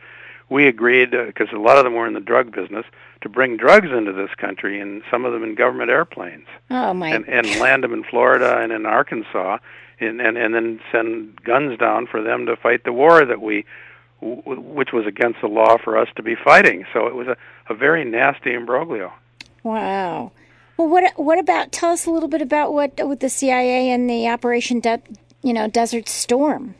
[0.48, 2.84] we agreed, uh, because a lot of them were in the drug business,
[3.22, 7.08] to bring drugs into this country, and some of them in government airplanes, Oh, my.
[7.08, 9.58] and, and land them in Florida and in Arkansas,
[10.06, 13.64] and, and, and then send guns down for them to fight the war that we,
[14.20, 16.84] which was against the law for us to be fighting.
[16.92, 17.36] So it was a,
[17.68, 19.12] a very nasty imbroglio.
[19.62, 20.32] Wow.
[20.76, 21.70] Well, what what about?
[21.70, 25.02] Tell us a little bit about what with the CIA and the Operation, De-
[25.42, 26.74] you know, Desert Storm.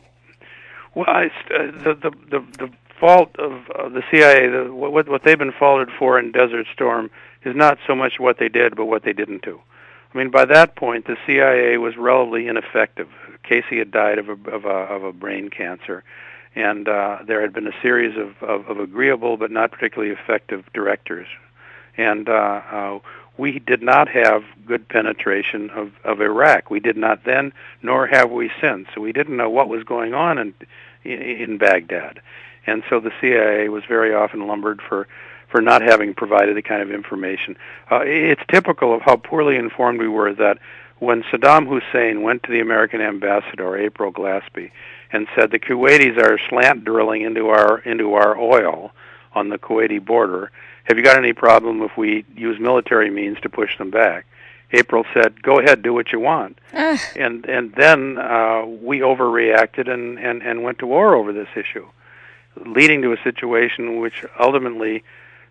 [0.95, 2.69] Well, I, uh, the, the the the
[2.99, 7.11] fault of, of the CIA, the, what what they've been faulted for in Desert Storm
[7.43, 9.61] is not so much what they did, but what they didn't do.
[10.13, 13.09] I mean, by that point, the CIA was relatively ineffective.
[13.43, 16.03] Casey had died of a of a, of a brain cancer,
[16.55, 20.63] and uh, there had been a series of, of, of agreeable but not particularly effective
[20.73, 21.27] directors,
[21.97, 22.99] and uh, uh,
[23.37, 26.69] we did not have good penetration of, of Iraq.
[26.69, 27.51] We did not then,
[27.81, 28.87] nor have we since.
[28.95, 30.53] We didn't know what was going on in
[31.03, 32.21] in Baghdad,
[32.67, 35.07] and so the CIA was very often lumbered for
[35.53, 37.55] for not having provided the kind of information.
[37.91, 40.57] Uh, it's typical of how poorly informed we were that
[40.97, 44.71] when Saddam Hussein went to the American ambassador April Glaspie
[45.11, 48.93] and said the Kuwaitis are slant drilling into our into our oil
[49.35, 50.51] on the Kuwaiti border.
[50.85, 54.25] Have you got any problem if we use military means to push them back?
[54.71, 56.99] April said, "Go ahead, do what you want." Ugh.
[57.15, 61.85] And and then uh, we overreacted and, and and went to war over this issue,
[62.65, 65.03] leading to a situation which ultimately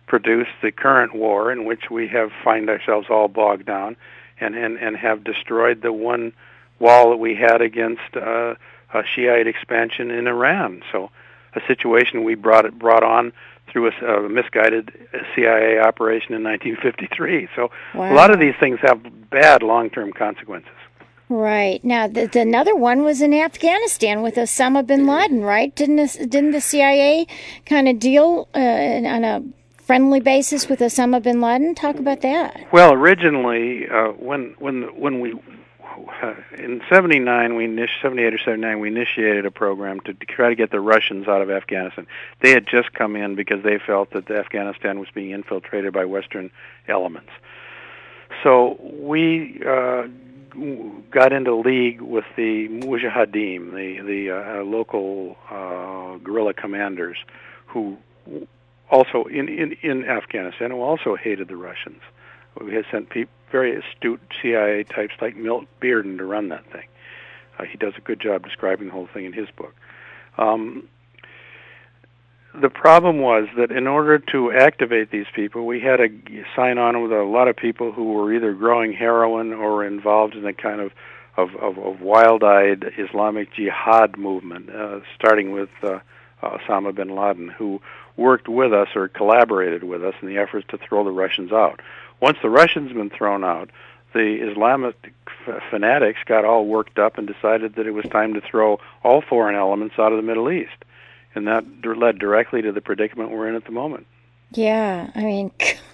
[0.07, 3.95] produced the current war, in which we have find ourselves all bogged down,
[4.39, 6.33] and and and have destroyed the one
[6.79, 8.55] wall that we had against uh,
[8.93, 10.83] a Shiite expansion in Iran.
[10.91, 11.09] So,
[11.55, 13.31] a situation we brought it brought on
[13.71, 14.91] through a, a misguided
[15.33, 17.47] CIA operation in 1953.
[17.55, 18.13] So, Wow.
[18.13, 20.69] a lot of these things have bad long-term consequences.
[21.29, 25.41] Right now, the, the, another one was in Afghanistan with Osama bin Laden.
[25.41, 25.73] Right?
[25.73, 27.25] Didn't this, didn't the CIA
[27.65, 29.43] kind of deal uh, on a
[29.85, 31.75] friendly basis with Osama bin Laden?
[31.75, 32.67] Talk about that.
[32.71, 35.33] Well, originally, uh, when when when we
[36.21, 40.49] uh, in '79, we initi- '78 or '79, we initiated a program to, to try
[40.49, 42.07] to get the Russians out of Afghanistan.
[42.41, 46.51] They had just come in because they felt that Afghanistan was being infiltrated by Western
[46.87, 47.31] elements.
[48.41, 50.07] So we uh,
[51.11, 57.17] got into league with the Mujahideen, the the uh, local uh, guerrilla commanders,
[57.67, 57.97] who
[58.89, 62.01] also in, in in Afghanistan who also hated the Russians.
[62.61, 66.87] We had sent pe- very astute CIA types like Milt Bearden to run that thing.
[67.57, 69.73] Uh, he does a good job describing the whole thing in his book.
[70.37, 70.87] Um,
[72.59, 76.09] the problem was that in order to activate these people, we had to
[76.55, 80.45] sign on with a lot of people who were either growing heroin or involved in
[80.45, 80.91] a kind of
[81.35, 85.97] of, of, of wild-eyed Islamic Jihad movement, uh, starting with uh,
[86.43, 87.81] Osama bin Laden, who
[88.17, 91.81] worked with us or collaborated with us in the efforts to throw the Russians out.
[92.19, 93.69] Once the Russians had been thrown out,
[94.13, 94.95] the Islamic
[95.47, 99.21] f- fanatics got all worked up and decided that it was time to throw all
[99.21, 100.85] foreign elements out of the Middle East.
[101.35, 104.05] And that led directly to the predicament we're in at the moment.
[104.51, 105.51] Yeah, I mean,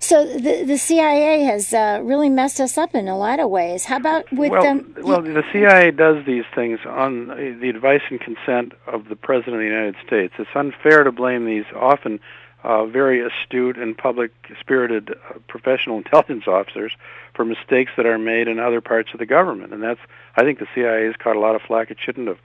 [0.00, 3.84] so the the CIA has uh, really messed us up in a lot of ways.
[3.84, 4.94] How about with well, them?
[5.02, 9.60] well, the CIA does these things on the advice and consent of the President of
[9.60, 10.34] the United States.
[10.38, 12.18] It's unfair to blame these often
[12.62, 16.92] uh, very astute and public-spirited uh, professional intelligence officers
[17.34, 19.72] for mistakes that are made in other parts of the government.
[19.72, 20.00] And that's,
[20.36, 22.38] I think, the CIA has caught a lot of flack it shouldn't have.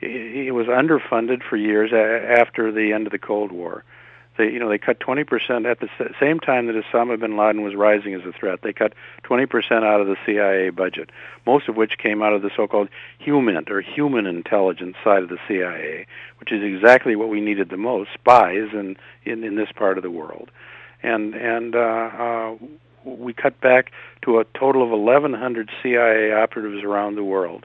[0.00, 3.84] It, it was underfunded for years a- after the end of the Cold War.
[4.42, 5.88] They, you know, they cut 20% at the
[6.18, 8.62] same time that Osama bin Laden was rising as a threat.
[8.62, 11.10] They cut 20% out of the CIA budget,
[11.46, 12.88] most of which came out of the so-called
[13.20, 16.08] HUMINT or human intelligence side of the CIA,
[16.40, 20.02] which is exactly what we needed the most: spies in in, in this part of
[20.02, 20.50] the world.
[21.04, 22.54] And and uh, uh,
[23.04, 27.64] we cut back to a total of 1,100 CIA operatives around the world,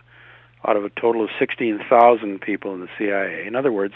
[0.63, 3.47] out of a total of 16,000 people in the CIA.
[3.47, 3.95] In other words,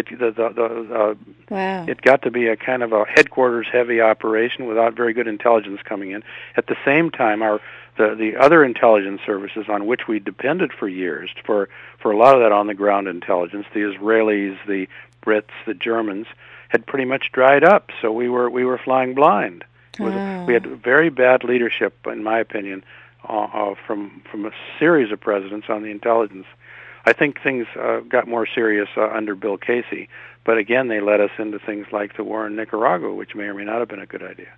[0.00, 1.14] it the the, the uh,
[1.50, 1.84] Wow.
[1.88, 5.80] it got to be a kind of a headquarters heavy operation without very good intelligence
[5.84, 6.22] coming in.
[6.56, 7.60] At the same time, our
[7.96, 12.34] the the other intelligence services on which we depended for years for for a lot
[12.34, 14.88] of that on the ground intelligence, the Israelis, the
[15.24, 16.26] Brits, the Germans,
[16.68, 17.90] had pretty much dried up.
[18.00, 19.64] So we were we were flying blind.
[19.98, 20.44] Was- Oh.
[20.46, 22.82] We had very bad leadership, in my opinion,
[23.28, 26.46] uh, uh, from from a series of presidents on the intelligence.
[27.04, 30.08] I think things uh, got more serious uh, under Bill Casey,
[30.44, 33.54] but again, they led us into things like the war in Nicaragua, which may or
[33.54, 34.52] may not have been a good idea.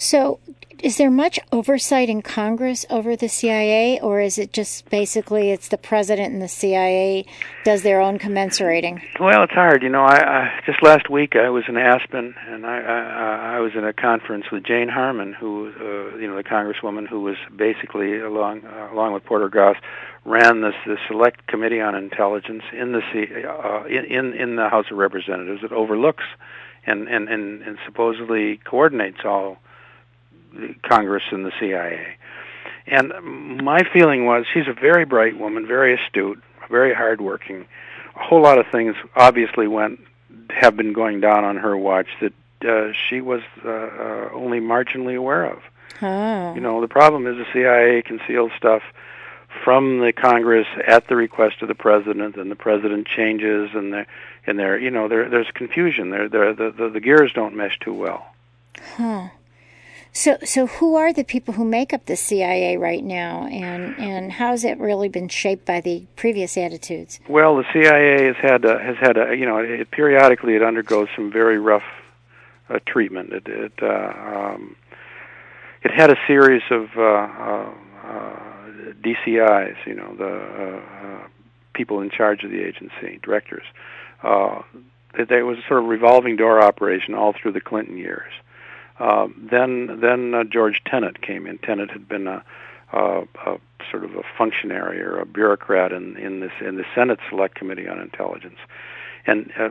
[0.00, 0.38] So,
[0.80, 5.66] is there much oversight in Congress over the CIA, or is it just basically it's
[5.66, 7.26] the president and the CIA
[7.64, 9.02] does their own commensurating?
[9.18, 9.82] Well, it's hard.
[9.82, 13.60] You know, I, I just last week I was in Aspen, and I, I I
[13.60, 17.36] was in a conference with Jane Harman, who uh, you know the congresswoman who was
[17.56, 19.76] basically along uh, along with Porter Goss
[20.24, 24.68] ran this this select committee on intelligence in the C, uh, in in in the
[24.68, 26.24] House of Representatives that overlooks
[26.86, 29.58] and and and, and supposedly coordinates all
[30.52, 32.16] the Congress and the CIA.
[32.86, 33.12] And
[33.62, 37.66] my feeling was she's a very bright woman, very astute, very hardworking.
[38.16, 40.00] A whole lot of things obviously went
[40.50, 42.32] have been going down on her watch that
[42.66, 45.62] uh, she was uh, uh, only marginally aware of.
[46.00, 48.82] Oh, You know, the problem is the CIA conceals stuff
[49.64, 54.06] from the Congress at the request of the president, and the president changes, and there,
[54.46, 56.10] and there, you know, there, there's confusion.
[56.10, 58.34] There, there, the, the, the gears don't mesh too well.
[58.96, 59.28] Huh.
[60.12, 64.32] so so who are the people who make up the CIA right now, and and
[64.32, 67.20] how has it really been shaped by the previous attitudes?
[67.28, 71.08] Well, the CIA has had a, has had a, you know it, periodically it undergoes
[71.16, 71.82] some very rough
[72.70, 73.32] uh, treatment.
[73.32, 74.76] It it uh, um,
[75.82, 78.47] it had a series of uh, uh, uh,
[79.02, 81.26] DCIs, you know, the uh, uh,
[81.74, 83.64] people in charge of the agency, directors.
[84.22, 84.62] Uh,
[85.28, 88.32] there was a sort of revolving door operation all through the Clinton years.
[88.98, 91.58] Uh, then then George Tenet came in.
[91.58, 92.44] Tenet had been a,
[92.92, 93.58] a, a
[93.90, 97.88] sort of a functionary or a bureaucrat in in this in the Senate Select Committee
[97.88, 98.58] on Intelligence,
[99.26, 99.70] and uh,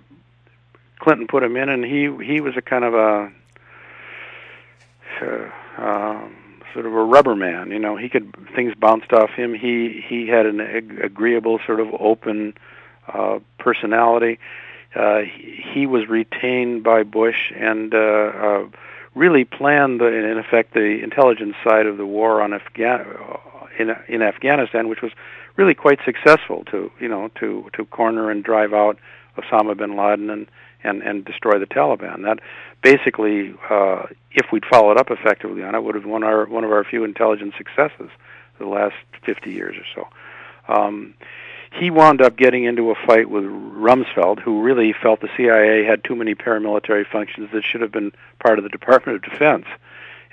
[0.99, 3.31] Clinton put him in, and he he was a kind of a
[5.21, 6.35] uh, um,
[6.77, 7.71] sort of a rubber man.
[7.71, 9.55] You know, he could things bounced off him.
[9.55, 12.53] He he had an ag- agreeable, sort of open
[13.11, 14.37] uh, personality.
[14.95, 18.67] Uh, he, he was retained by Bush and uh, uh,
[19.15, 23.07] really planned, the, in effect, the intelligence side of the war on Afghan
[23.79, 25.13] in in Afghanistan, which was
[25.55, 28.99] really quite successful to you know to to corner and drive out
[29.35, 30.45] Osama bin Laden and
[30.87, 32.23] and and destroy the Taliban.
[32.23, 32.39] That
[32.81, 36.71] basically, uh, if we'd followed up effectively on it, would have one our one of
[36.71, 38.09] our few intelligence successes
[38.59, 40.73] the last 50 years or so.
[40.73, 41.13] Um,
[41.71, 46.03] he wound up getting into a fight with Rumsfeld, who really felt the CIA had
[46.03, 49.65] too many paramilitary functions that should have been part of the Department of Defense.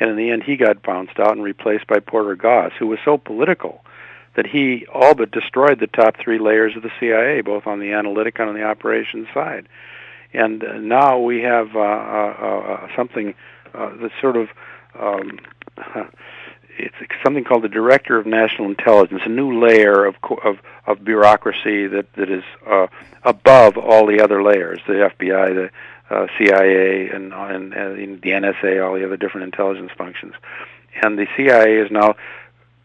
[0.00, 2.98] And in the end, he got bounced out and replaced by Porter Goss, who was
[3.04, 3.84] so political
[4.36, 7.92] that he all but destroyed the top three layers of the CIA, both on the
[7.92, 9.68] analytic and on the operations side.
[10.34, 13.34] And uh, now we have uh, uh, uh, something
[13.72, 14.48] uh, that's sort of
[14.98, 15.38] um,
[16.78, 21.86] it's something called the Director of National Intelligence, a new layer of of, of bureaucracy
[21.86, 22.86] that that is uh,
[23.22, 25.70] above all the other layers, the FBI, the
[26.14, 30.34] uh, CIA, and, and, and the NSA, all the other different intelligence functions.
[31.02, 32.16] And the CIA is now,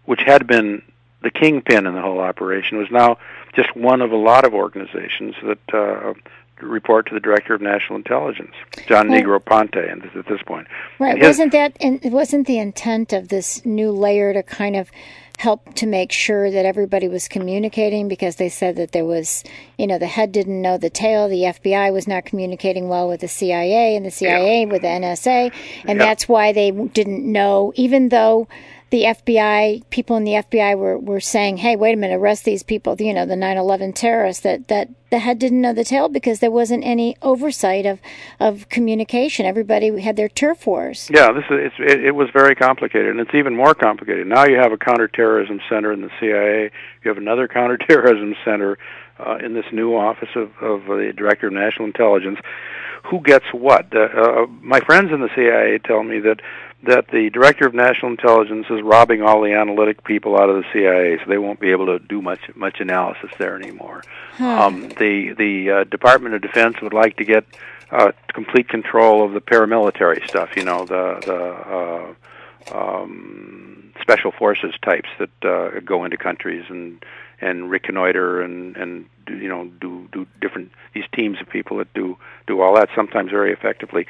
[0.06, 0.82] which had been
[1.22, 3.18] the kingpin in the whole operation, was now
[3.54, 6.14] just one of a lot of organizations that uh,
[6.62, 8.54] report to the director of national intelligence,
[8.88, 10.68] John well, Negroponte, and at this point.
[11.00, 11.18] Right?
[11.18, 14.92] His, wasn't that and wasn't the intent of this new layer to kind of
[15.40, 19.42] help to make sure that everybody was communicating because they said that there was,
[19.78, 23.22] you know, the head didn't know the tail, the FBI was not communicating well with
[23.22, 24.72] the CIA, and the CIA yeah.
[24.72, 25.54] with the NSA,
[25.86, 26.06] and yeah.
[26.06, 28.50] that's why they didn't know, even though
[28.90, 32.64] the FBI, people in the FBI were, were saying, hey, wait a minute, arrest these
[32.64, 36.10] people, you know, the 9 11 terrorists, that, that the head didn't know the tail
[36.10, 38.00] because there wasn't any oversight of,
[38.40, 39.46] of communication.
[39.46, 41.10] Everybody had their turf wars.
[41.14, 44.28] Yeah, this is, it, it was very complicated, and it's even more complicated.
[44.28, 46.72] Now you have a counterterrorism center in the CIA,
[47.04, 48.78] you have another counterterrorism center
[49.20, 52.40] uh, in this new office of, of the Director of National Intelligence.
[53.06, 53.96] Who gets what?
[53.96, 56.42] Uh, uh, my friends in the CIA tell me that
[56.84, 60.66] that the director of national intelligence is robbing all the analytic people out of the
[60.72, 64.04] CIA, so they won't be able to do much much analysis there anymore.
[64.34, 64.66] Huh.
[64.66, 67.46] Um, the the uh, Department of Defense would like to get
[67.92, 70.56] uh, complete control of the paramilitary stuff.
[70.56, 72.16] You know, the the
[72.74, 77.04] uh, um, special forces types that uh, go into countries and
[77.42, 79.06] and reconnoiter and and
[79.38, 82.18] you know do do different these teams of people that do
[82.48, 84.08] do all that sometimes very effectively.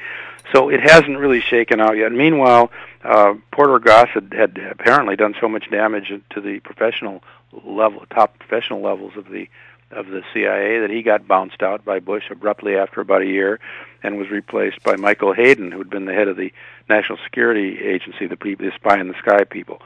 [0.52, 2.12] So it hasn't really shaken out yet.
[2.12, 2.70] Meanwhile,
[3.04, 7.22] uh, Porter Goss had, had apparently done so much damage to the professional
[7.64, 9.48] level, top professional levels of the
[9.90, 13.58] of the CIA that he got bounced out by Bush abruptly after about a year,
[14.02, 16.52] and was replaced by Michael Hayden, who had been the head of the
[16.88, 19.82] National Security Agency, the, people, the spy in the sky people.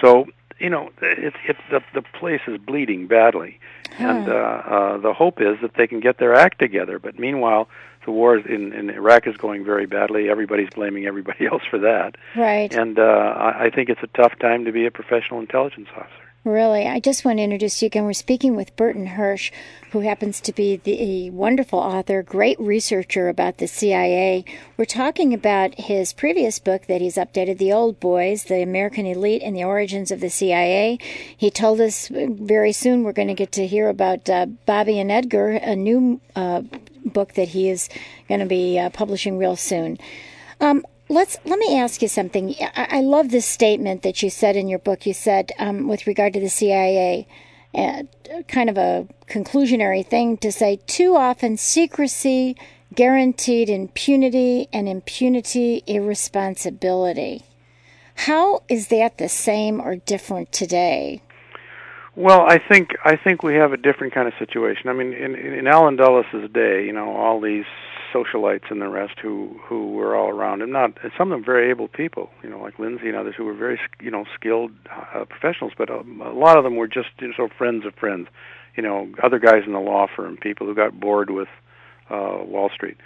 [0.00, 0.26] So
[0.58, 3.58] you know, it's it, the the place is bleeding badly,
[3.96, 4.04] huh.
[4.04, 6.98] and uh, uh, the hope is that they can get their act together.
[6.98, 7.68] But meanwhile,
[8.04, 10.28] the war in, in Iraq is going very badly.
[10.28, 12.16] Everybody's blaming everybody else for that.
[12.36, 12.74] Right.
[12.74, 16.23] And uh, I, I think it's a tough time to be a professional intelligence officer.
[16.44, 18.04] Really, I just want to introduce you again.
[18.04, 19.50] We're speaking with Burton Hersh,
[19.92, 24.44] who happens to be the wonderful author, great researcher about the CIA.
[24.76, 29.40] We're talking about his previous book that he's updated, The Old Boys, The American Elite
[29.42, 30.98] and the Origins of the CIA.
[31.34, 35.10] He told us very soon we're going to get to hear about uh, Bobby and
[35.10, 36.60] Edgar, a new uh,
[37.06, 37.88] book that he is
[38.28, 39.96] going to be uh, publishing real soon.
[40.60, 42.54] Um, let's let me ask you something.
[42.60, 45.06] I, I, love this statement that you said in your book.
[45.06, 47.26] You said um, with regard to the CIA,
[47.74, 48.04] uh,
[48.48, 50.80] kind of a conclusionary thing to say.
[50.86, 52.56] Too often, secrecy
[52.94, 57.42] guaranteed impunity, and impunity irresponsibility.
[58.16, 61.20] How is that the same or different today?
[62.16, 64.88] Well, I think I think we have a different kind of situation.
[64.88, 67.64] I mean, in in Allen Dulles' day, you know, all these
[68.14, 70.70] socialites and the rest who who were all around him.
[70.70, 73.54] Not some of them very able people, you know, like Lindsay and others who were
[73.54, 77.08] very you know skilled uh, professionals, but a, um, a lot of them were just
[77.20, 78.28] you know, sort of friends of friends.
[78.76, 81.48] You know, other guys in the law firm, people who got bored with
[82.10, 82.96] uh, Wall Street.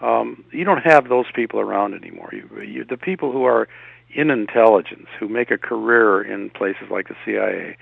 [0.00, 2.30] Um, you don't have those people around anymore.
[2.32, 3.68] You, you, the people who are
[4.14, 7.76] in intelligence who make a career in places like the CIA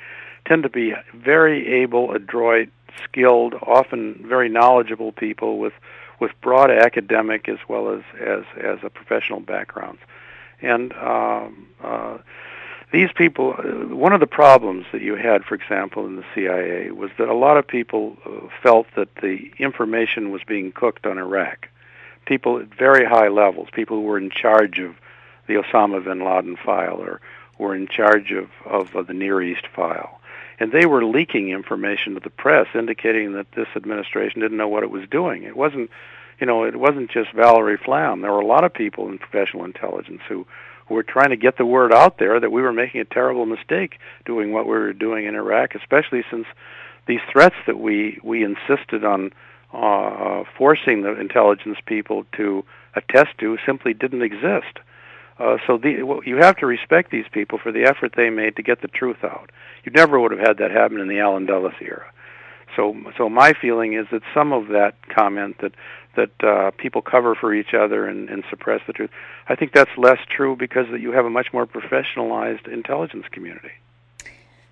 [0.47, 2.69] tend to be very able, adroit,
[3.05, 5.73] skilled, often very knowledgeable people with
[6.21, 10.01] with broad academic as well as as as a professional backgrounds,
[10.61, 12.19] and um, uh,
[12.93, 13.55] these people.
[13.59, 17.29] Uh, one of the problems that you had, for example, in the CIA was that
[17.29, 21.69] a lot of people uh, felt that the information was being cooked on Iraq.
[22.27, 24.97] People at very high levels, people who were in charge of
[25.47, 27.21] the Osama bin Laden file or
[27.59, 30.21] were in charge of, of, of the Near East file.
[30.59, 34.83] And they were leaking information to the press indicating that this administration didn't know what
[34.83, 35.43] it was doing.
[35.43, 35.91] It wasn't,
[36.41, 38.23] you know, it wasn't just Valerie Plame.
[38.23, 40.47] There were a lot of people in professional intelligence who,
[40.87, 43.45] who were trying to get the word out there that we were making a terrible
[43.45, 46.47] mistake doing what we were doing in Iraq, especially since
[47.07, 49.33] these threats that we, we insisted on
[49.73, 54.79] uh, forcing the intelligence people to attest to simply didn't exist.
[55.39, 58.57] Uh, so the, well, you have to respect these people for the effort they made
[58.57, 59.51] to get the truth out.
[59.85, 62.11] You never would have had that happen in the Allen Dulles era.
[62.75, 65.73] So, so my feeling is that some of that comment that
[66.17, 69.11] that uh, people cover for each other and, and suppress the truth,
[69.49, 73.73] I think that's less true because that you have a much more professionalized intelligence community.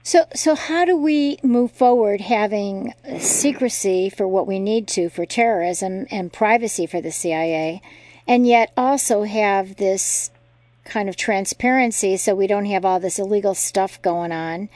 [0.02, 5.24] So, so how do we move forward having secrecy for what we need to for
[5.24, 7.80] terrorism and privacy for the CIA,
[8.26, 10.30] and yet also have this
[10.84, 14.68] kind of transparency so we don't have all this illegal stuff going on.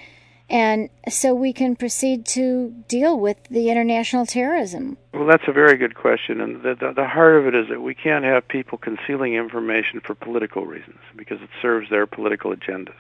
[0.50, 4.96] And so we can proceed to deal with the international terrorism.
[5.12, 6.40] Well, that's a very good question.
[6.40, 10.00] And the, the, the heart of it is that we can't have people concealing information
[10.00, 12.96] for political reasons because it serves their political agendas.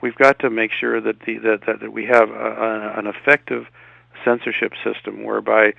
[0.00, 3.06] We've got to make sure that, the, that, that, that we have a, a, an
[3.06, 3.68] effective
[4.24, 5.74] censorship system whereby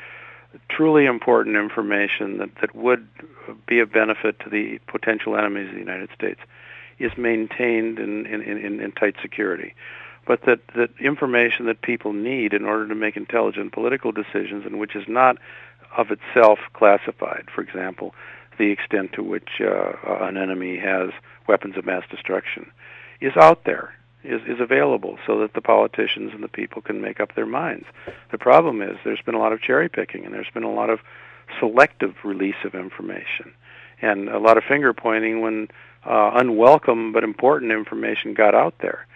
[0.69, 3.07] truly important information that, that would
[3.65, 6.39] be of benefit to the potential enemies of the United States
[6.99, 9.73] is maintained in, in, in, in tight security.
[10.25, 14.79] But that, that information that people need in order to make intelligent political decisions and
[14.79, 15.37] which is not
[15.97, 18.15] of itself classified, for example,
[18.57, 21.11] the extent to which uh, an enemy has
[21.47, 22.71] weapons of mass destruction,
[23.21, 23.93] is out there
[24.25, 27.85] is, is available so that the politicians and the people can make up their minds.
[28.31, 30.89] The problem is there's been a lot of cherry picking and there's been a lot
[30.89, 30.99] of
[31.59, 33.53] selective release of information
[34.01, 35.67] and a lot of finger pointing when
[36.05, 39.07] uh, unwelcome but important information got out there.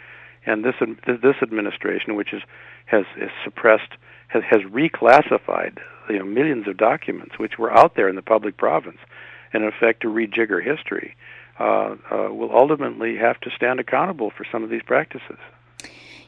[0.46, 2.42] And this this administration, which is
[2.86, 3.06] has,
[3.44, 3.92] suppressed,
[4.30, 5.78] has, has reclassified
[6.10, 8.98] you know, millions of documents which were out there in the public province,
[9.54, 11.16] in effect to rejigger history
[11.60, 15.38] uh, uh, will ultimately have to stand accountable for some of these practices.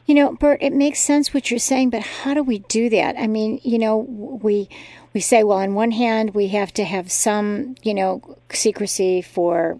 [0.04, 3.16] You know, Bert, it makes sense what you're saying, but how do we do that?
[3.16, 4.68] I mean, you know, we
[5.14, 9.78] we say, well, on one hand, we have to have some, you know, secrecy for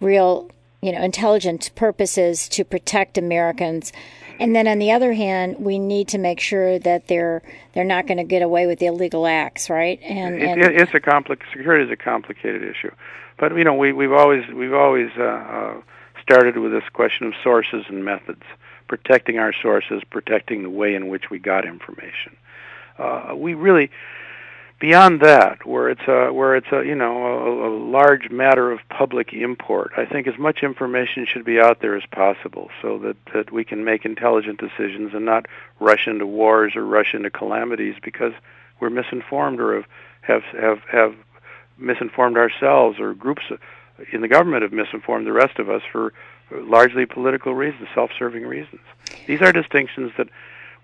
[0.00, 3.92] real, you know, intelligent purposes to protect Americans.
[4.40, 8.06] And then on the other hand, we need to make sure that they're they're not
[8.06, 10.00] going to get away with illegal acts, right?
[10.02, 12.90] And, and it, it's a complex security is a complicated issue.
[13.38, 15.74] But you know, we we've always we've always uh, uh,
[16.22, 18.42] started with this question of sources and methods,
[18.88, 22.36] protecting our sources, protecting the way in which we got information.
[22.98, 23.90] Uh, we really
[24.84, 28.80] beyond that, where it's a where it's a you know a, a large matter of
[28.90, 33.16] public import, I think as much information should be out there as possible, so that
[33.32, 35.46] that we can make intelligent decisions and not
[35.80, 38.34] rush into wars or rush into calamities because
[38.78, 39.86] we're misinformed or have
[40.20, 41.14] have have, have
[41.78, 43.44] misinformed ourselves or groups
[44.12, 46.12] in the government have misinformed the rest of us for
[46.50, 48.82] largely political reasons, self-serving reasons.
[49.26, 50.28] These are distinctions that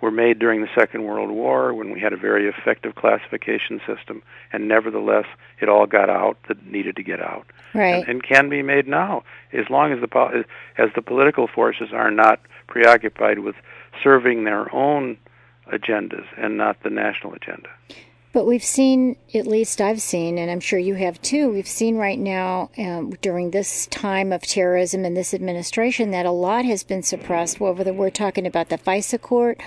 [0.01, 4.23] were made during the Second World War when we had a very effective classification system,
[4.53, 5.27] and nevertheless,
[5.61, 7.97] it all got out that needed to get out, right.
[7.97, 9.23] and, and can be made now
[9.53, 10.45] as long as the
[10.79, 13.57] as the political forces are not preoccupied with
[14.03, 15.17] serving their own
[15.73, 17.69] agendas and not the national agenda.
[18.33, 21.97] But we've seen, at least I've seen, and I'm sure you have too, we've seen
[21.97, 26.85] right now um, during this time of terrorism and this administration that a lot has
[26.85, 27.59] been suppressed.
[27.59, 29.61] Whether we're talking about the FISA court,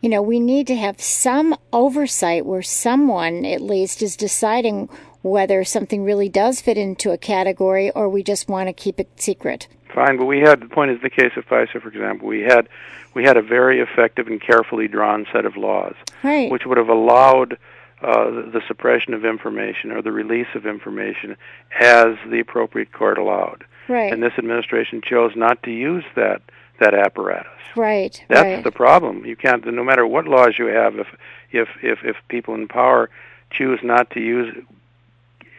[0.00, 4.88] you know, we need to have some oversight where someone at least is deciding
[5.22, 9.08] whether something really does fit into a category or we just want to keep it
[9.16, 9.68] secret.
[9.94, 12.68] Fine, but we had the point is the case of FISA, for example, we had
[13.12, 16.50] we had a very effective and carefully drawn set of laws, right.
[16.50, 17.58] which would have allowed
[18.02, 21.36] uh, the suppression of information or the release of information
[21.78, 23.64] as the appropriate court allowed.
[23.88, 24.12] Right.
[24.12, 26.40] And this administration chose not to use that
[26.80, 27.52] that apparatus.
[27.76, 28.22] Right.
[28.28, 28.64] That's right.
[28.64, 29.24] the problem.
[29.24, 29.64] You can't.
[29.64, 31.06] No matter what laws you have, if
[31.52, 33.08] if if if people in power
[33.50, 34.54] choose not to use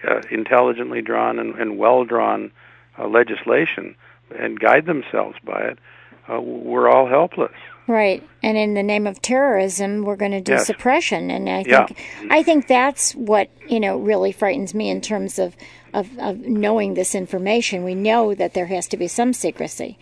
[0.07, 2.51] uh, intelligently drawn and, and well drawn
[2.99, 3.95] uh, legislation
[4.37, 5.79] and guide themselves by it,
[6.31, 7.51] uh, we're all helpless.
[7.87, 10.67] Right, and in the name of terrorism, we're going to do Yes.
[10.67, 12.27] suppression, and I think Yeah.
[12.29, 15.55] I think that's what you know really frightens me in terms of,
[15.93, 17.83] of of knowing this information.
[17.83, 19.97] We know that there has to be some secrecy.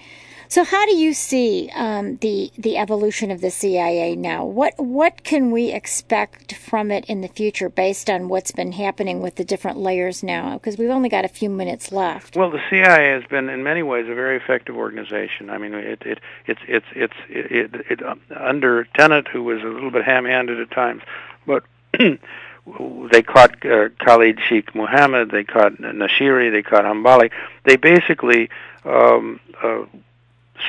[0.52, 4.44] So, how do you see um, the the evolution of the CIA now?
[4.44, 9.22] What what can we expect from it in the future, based on what's been happening
[9.22, 10.56] with the different layers now?
[10.56, 12.36] Because we've only got a few minutes left.
[12.36, 15.52] Well, the CIA has been, in many ways, a very effective organization.
[15.52, 19.62] I mean, it it it's it's it's it, it, it um, under Tenet, who was
[19.62, 21.04] a little bit ham-handed at times,
[21.46, 21.64] but
[22.00, 27.30] they caught uh, Khalid Sheikh Mohammed, they caught Nashiri, they caught Hambali.
[27.66, 28.50] They basically
[28.84, 29.84] um, uh,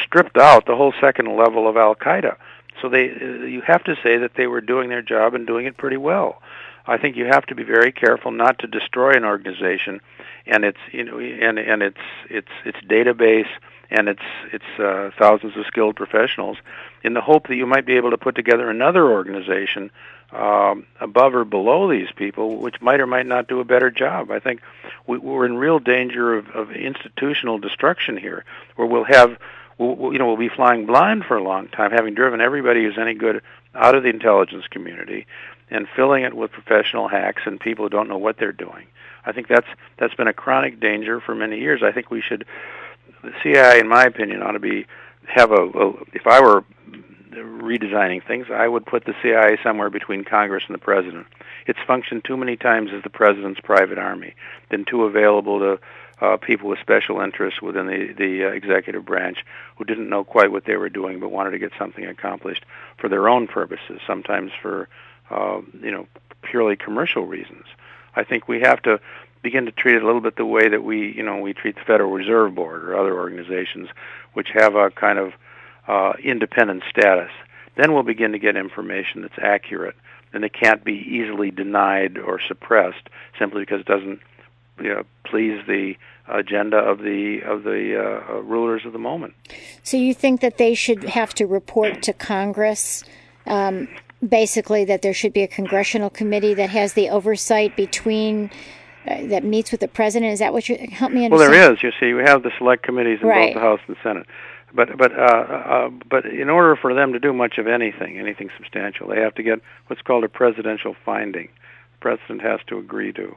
[0.05, 2.37] stripped out the whole second level of Al Qaeda.
[2.81, 5.67] So they, uh, you have to say that they were doing their job and doing
[5.67, 6.41] it pretty well.
[6.87, 10.01] I think you have to be very careful not to destroy an organization
[10.47, 13.49] and its you know and and its its its database
[13.91, 14.23] and its
[14.53, 16.57] its uh, thousands of skilled professionals
[17.05, 19.91] in the hope that you might be able to put together another organization
[20.33, 24.31] um, above or below these people, which might or might not do a better job.
[24.31, 24.61] I think
[25.07, 28.45] we, we're in real danger of, of institutional destruction here,
[28.77, 29.39] where we'll have
[29.81, 32.99] we'll- you know we'll be flying blind for a long time, having driven everybody who's
[32.99, 33.43] any good
[33.75, 35.27] out of the intelligence community
[35.71, 38.87] and filling it with professional hacks and people who don't know what they're doing.
[39.25, 41.83] I think that's that's been a chronic danger for many years.
[41.83, 42.45] I think we should
[43.23, 44.87] the CIA, in my opinion, ought to be
[45.27, 46.65] have a, a if I were
[47.31, 51.27] redesigning things, I would put the CIA somewhere between Congress and the president.
[51.67, 54.35] It's functioned too many times as the president's private army,
[54.69, 55.79] been too available to
[56.21, 59.45] uh, people with special interests within the the uh, executive branch
[59.77, 62.65] who didn't know quite what they were doing but wanted to get something accomplished
[62.99, 64.89] for their own purposes, sometimes for
[65.31, 66.07] uh, you know
[66.43, 67.65] purely commercial reasons.
[68.15, 69.01] I think we have to
[69.43, 71.77] begin to treat it a little bit the way that we you know we treat
[71.77, 73.89] the Federal Reserve Board or other organizations
[74.35, 75.33] which have a kind of
[75.89, 77.31] uh, independent status.
[77.77, 79.97] Then we'll begin to get information that's accurate
[80.33, 83.09] and it can't be easily denied or suppressed
[83.39, 84.21] simply because it doesn't
[84.81, 85.95] you know, please the
[86.29, 89.35] agenda of the of the uh, uh, rulers of the moment.
[89.83, 93.05] So you think that they should have to report to Congress?
[93.47, 93.89] Um,
[94.27, 98.51] basically, that there should be a congressional committee that has the oversight between
[99.07, 100.33] uh, that meets with the president.
[100.33, 101.33] Is that what you help me understand?
[101.33, 101.83] Well, there is.
[101.83, 103.55] You see, we have the select committees in Right.
[103.55, 104.27] both the House and the Senate.
[104.73, 108.51] But but uh, uh, but in order for them to do much of anything, anything
[108.57, 111.49] substantial, they have to get what's called a presidential finding.
[111.95, 113.37] The president has to agree to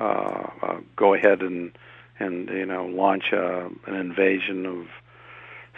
[0.00, 1.72] uh, uh, go ahead and
[2.18, 4.86] and you know launch uh, an invasion of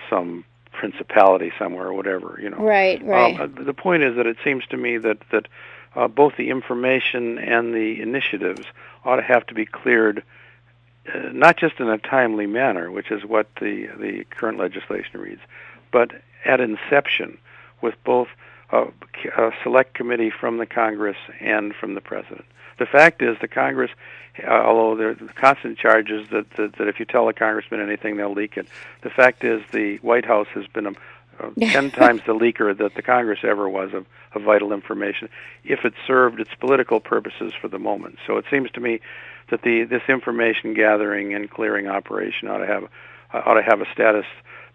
[0.08, 2.38] some principality somewhere or whatever.
[2.42, 2.58] You know.
[2.58, 3.38] Right, right.
[3.40, 5.48] Um, uh, the point is that it seems to me that that
[5.94, 8.66] uh, both the information and the initiatives
[9.04, 10.22] ought to have to be cleared,
[11.12, 15.42] uh, not just in a timely manner, which is what the the current legislation reads,
[15.92, 16.10] but
[16.44, 17.38] at inception,
[17.82, 18.28] with both
[18.72, 18.86] a,
[19.36, 22.44] a select committee from the Congress and from the president.
[22.80, 23.90] The fact is, the Congress,
[24.42, 28.16] uh, although there are constant charges that, that that if you tell a congressman anything,
[28.16, 28.66] they'll leak it.
[29.02, 30.92] The fact is, the White House has been a
[31.38, 35.28] uh, ten times the leaker that the Congress ever was of, of vital information,
[35.62, 38.16] if it served its political purposes for the moment.
[38.26, 39.00] So it seems to me
[39.50, 42.84] that the this information gathering and clearing operation ought to have
[43.34, 44.24] uh, ought to have a status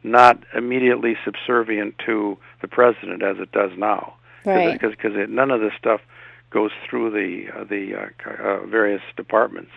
[0.03, 4.14] not immediately subservient to the president as it does now,
[4.45, 4.74] Right.
[4.74, 6.01] Because because none of this stuff
[6.56, 9.72] goes through the uh, the uh, uh, various departments.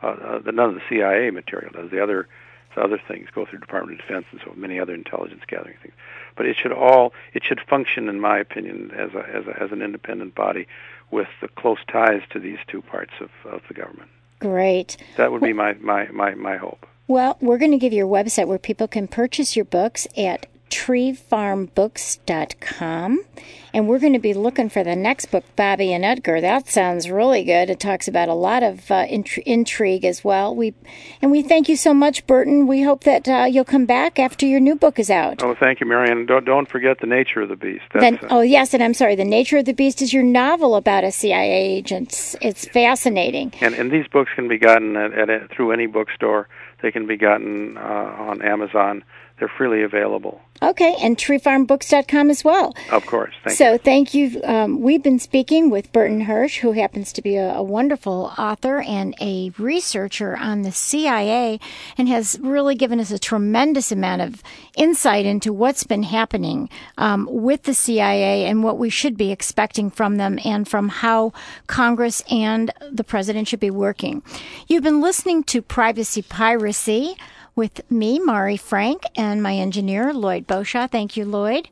[0.00, 1.90] Uh, uh, the, none of the CIA material does.
[1.90, 2.28] The other
[2.76, 5.94] the other things go through Department of Defense and so many other intelligence gathering things.
[6.36, 9.72] But it should all it should function, in my opinion, as a, as a, as
[9.72, 10.68] an independent body
[11.10, 14.08] with the close ties to these two parts of, of the government.
[14.38, 14.96] Great.
[15.16, 16.86] That would be my, my, my, my hope.
[17.08, 20.46] Well, we're going to give you a website where people can purchase your books at
[20.70, 23.20] treefarmbooks.com.
[23.72, 26.40] And we're going to be looking for the next book, Bobby and Edgar.
[26.40, 27.70] That sounds really good.
[27.70, 30.52] It talks about a lot of uh, intri- intrigue as well.
[30.54, 30.74] We
[31.22, 32.66] and we thank you so much, Burton.
[32.66, 35.40] We hope that uh, you'll come back after your new book is out.
[35.42, 36.26] Oh, thank you, Marianne.
[36.26, 37.84] Don't don't forget the nature of the beast.
[37.94, 39.14] Then, uh, oh yes, and I'm sorry.
[39.14, 42.08] The Nature of the Beast is your novel about a CIA agent.
[42.08, 43.52] It's, it's fascinating.
[43.60, 46.48] and and these books can be gotten at, at, at through any bookstore.
[46.82, 47.80] They can be gotten uh,
[48.18, 49.04] on Amazon.
[49.40, 52.74] They're freely available, Okay, and treefarmbooks.com as well.
[52.92, 53.32] of course.
[53.42, 53.78] Thank so you.
[53.78, 54.40] thank you.
[54.44, 58.82] Um, we've been speaking with Burton Hersh, who happens to be a, a wonderful author
[58.82, 61.58] and a researcher on the CIA,
[61.96, 64.42] and has really given us a tremendous amount of
[64.76, 66.68] insight into what's been happening
[66.98, 71.32] um, with the CIA and what we should be expecting from them, and from how
[71.66, 74.22] Congress and the president should be working.
[74.68, 77.16] You've been listening to Privacy Piracy
[77.54, 80.90] with me, Mari Frank, and my engineer, Lloyd Boshaw.
[80.90, 81.68] Thank you, Lloyd.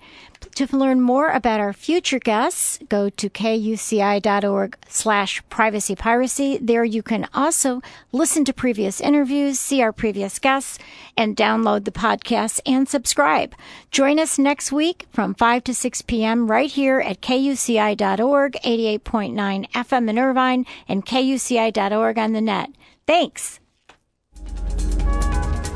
[0.55, 6.59] To learn more about our future guests, go to kuci.org slash privacy piracy.
[6.61, 7.81] There you can also
[8.13, 10.79] listen to previous interviews, see our previous guests,
[11.17, 13.55] and download the podcast and subscribe.
[13.91, 16.51] Join us next week from 5 to 6 p.m.
[16.51, 22.71] right here at kuci.org, 88.9 FM in Irvine, and kuci.org on the net.
[23.07, 23.61] Thanks.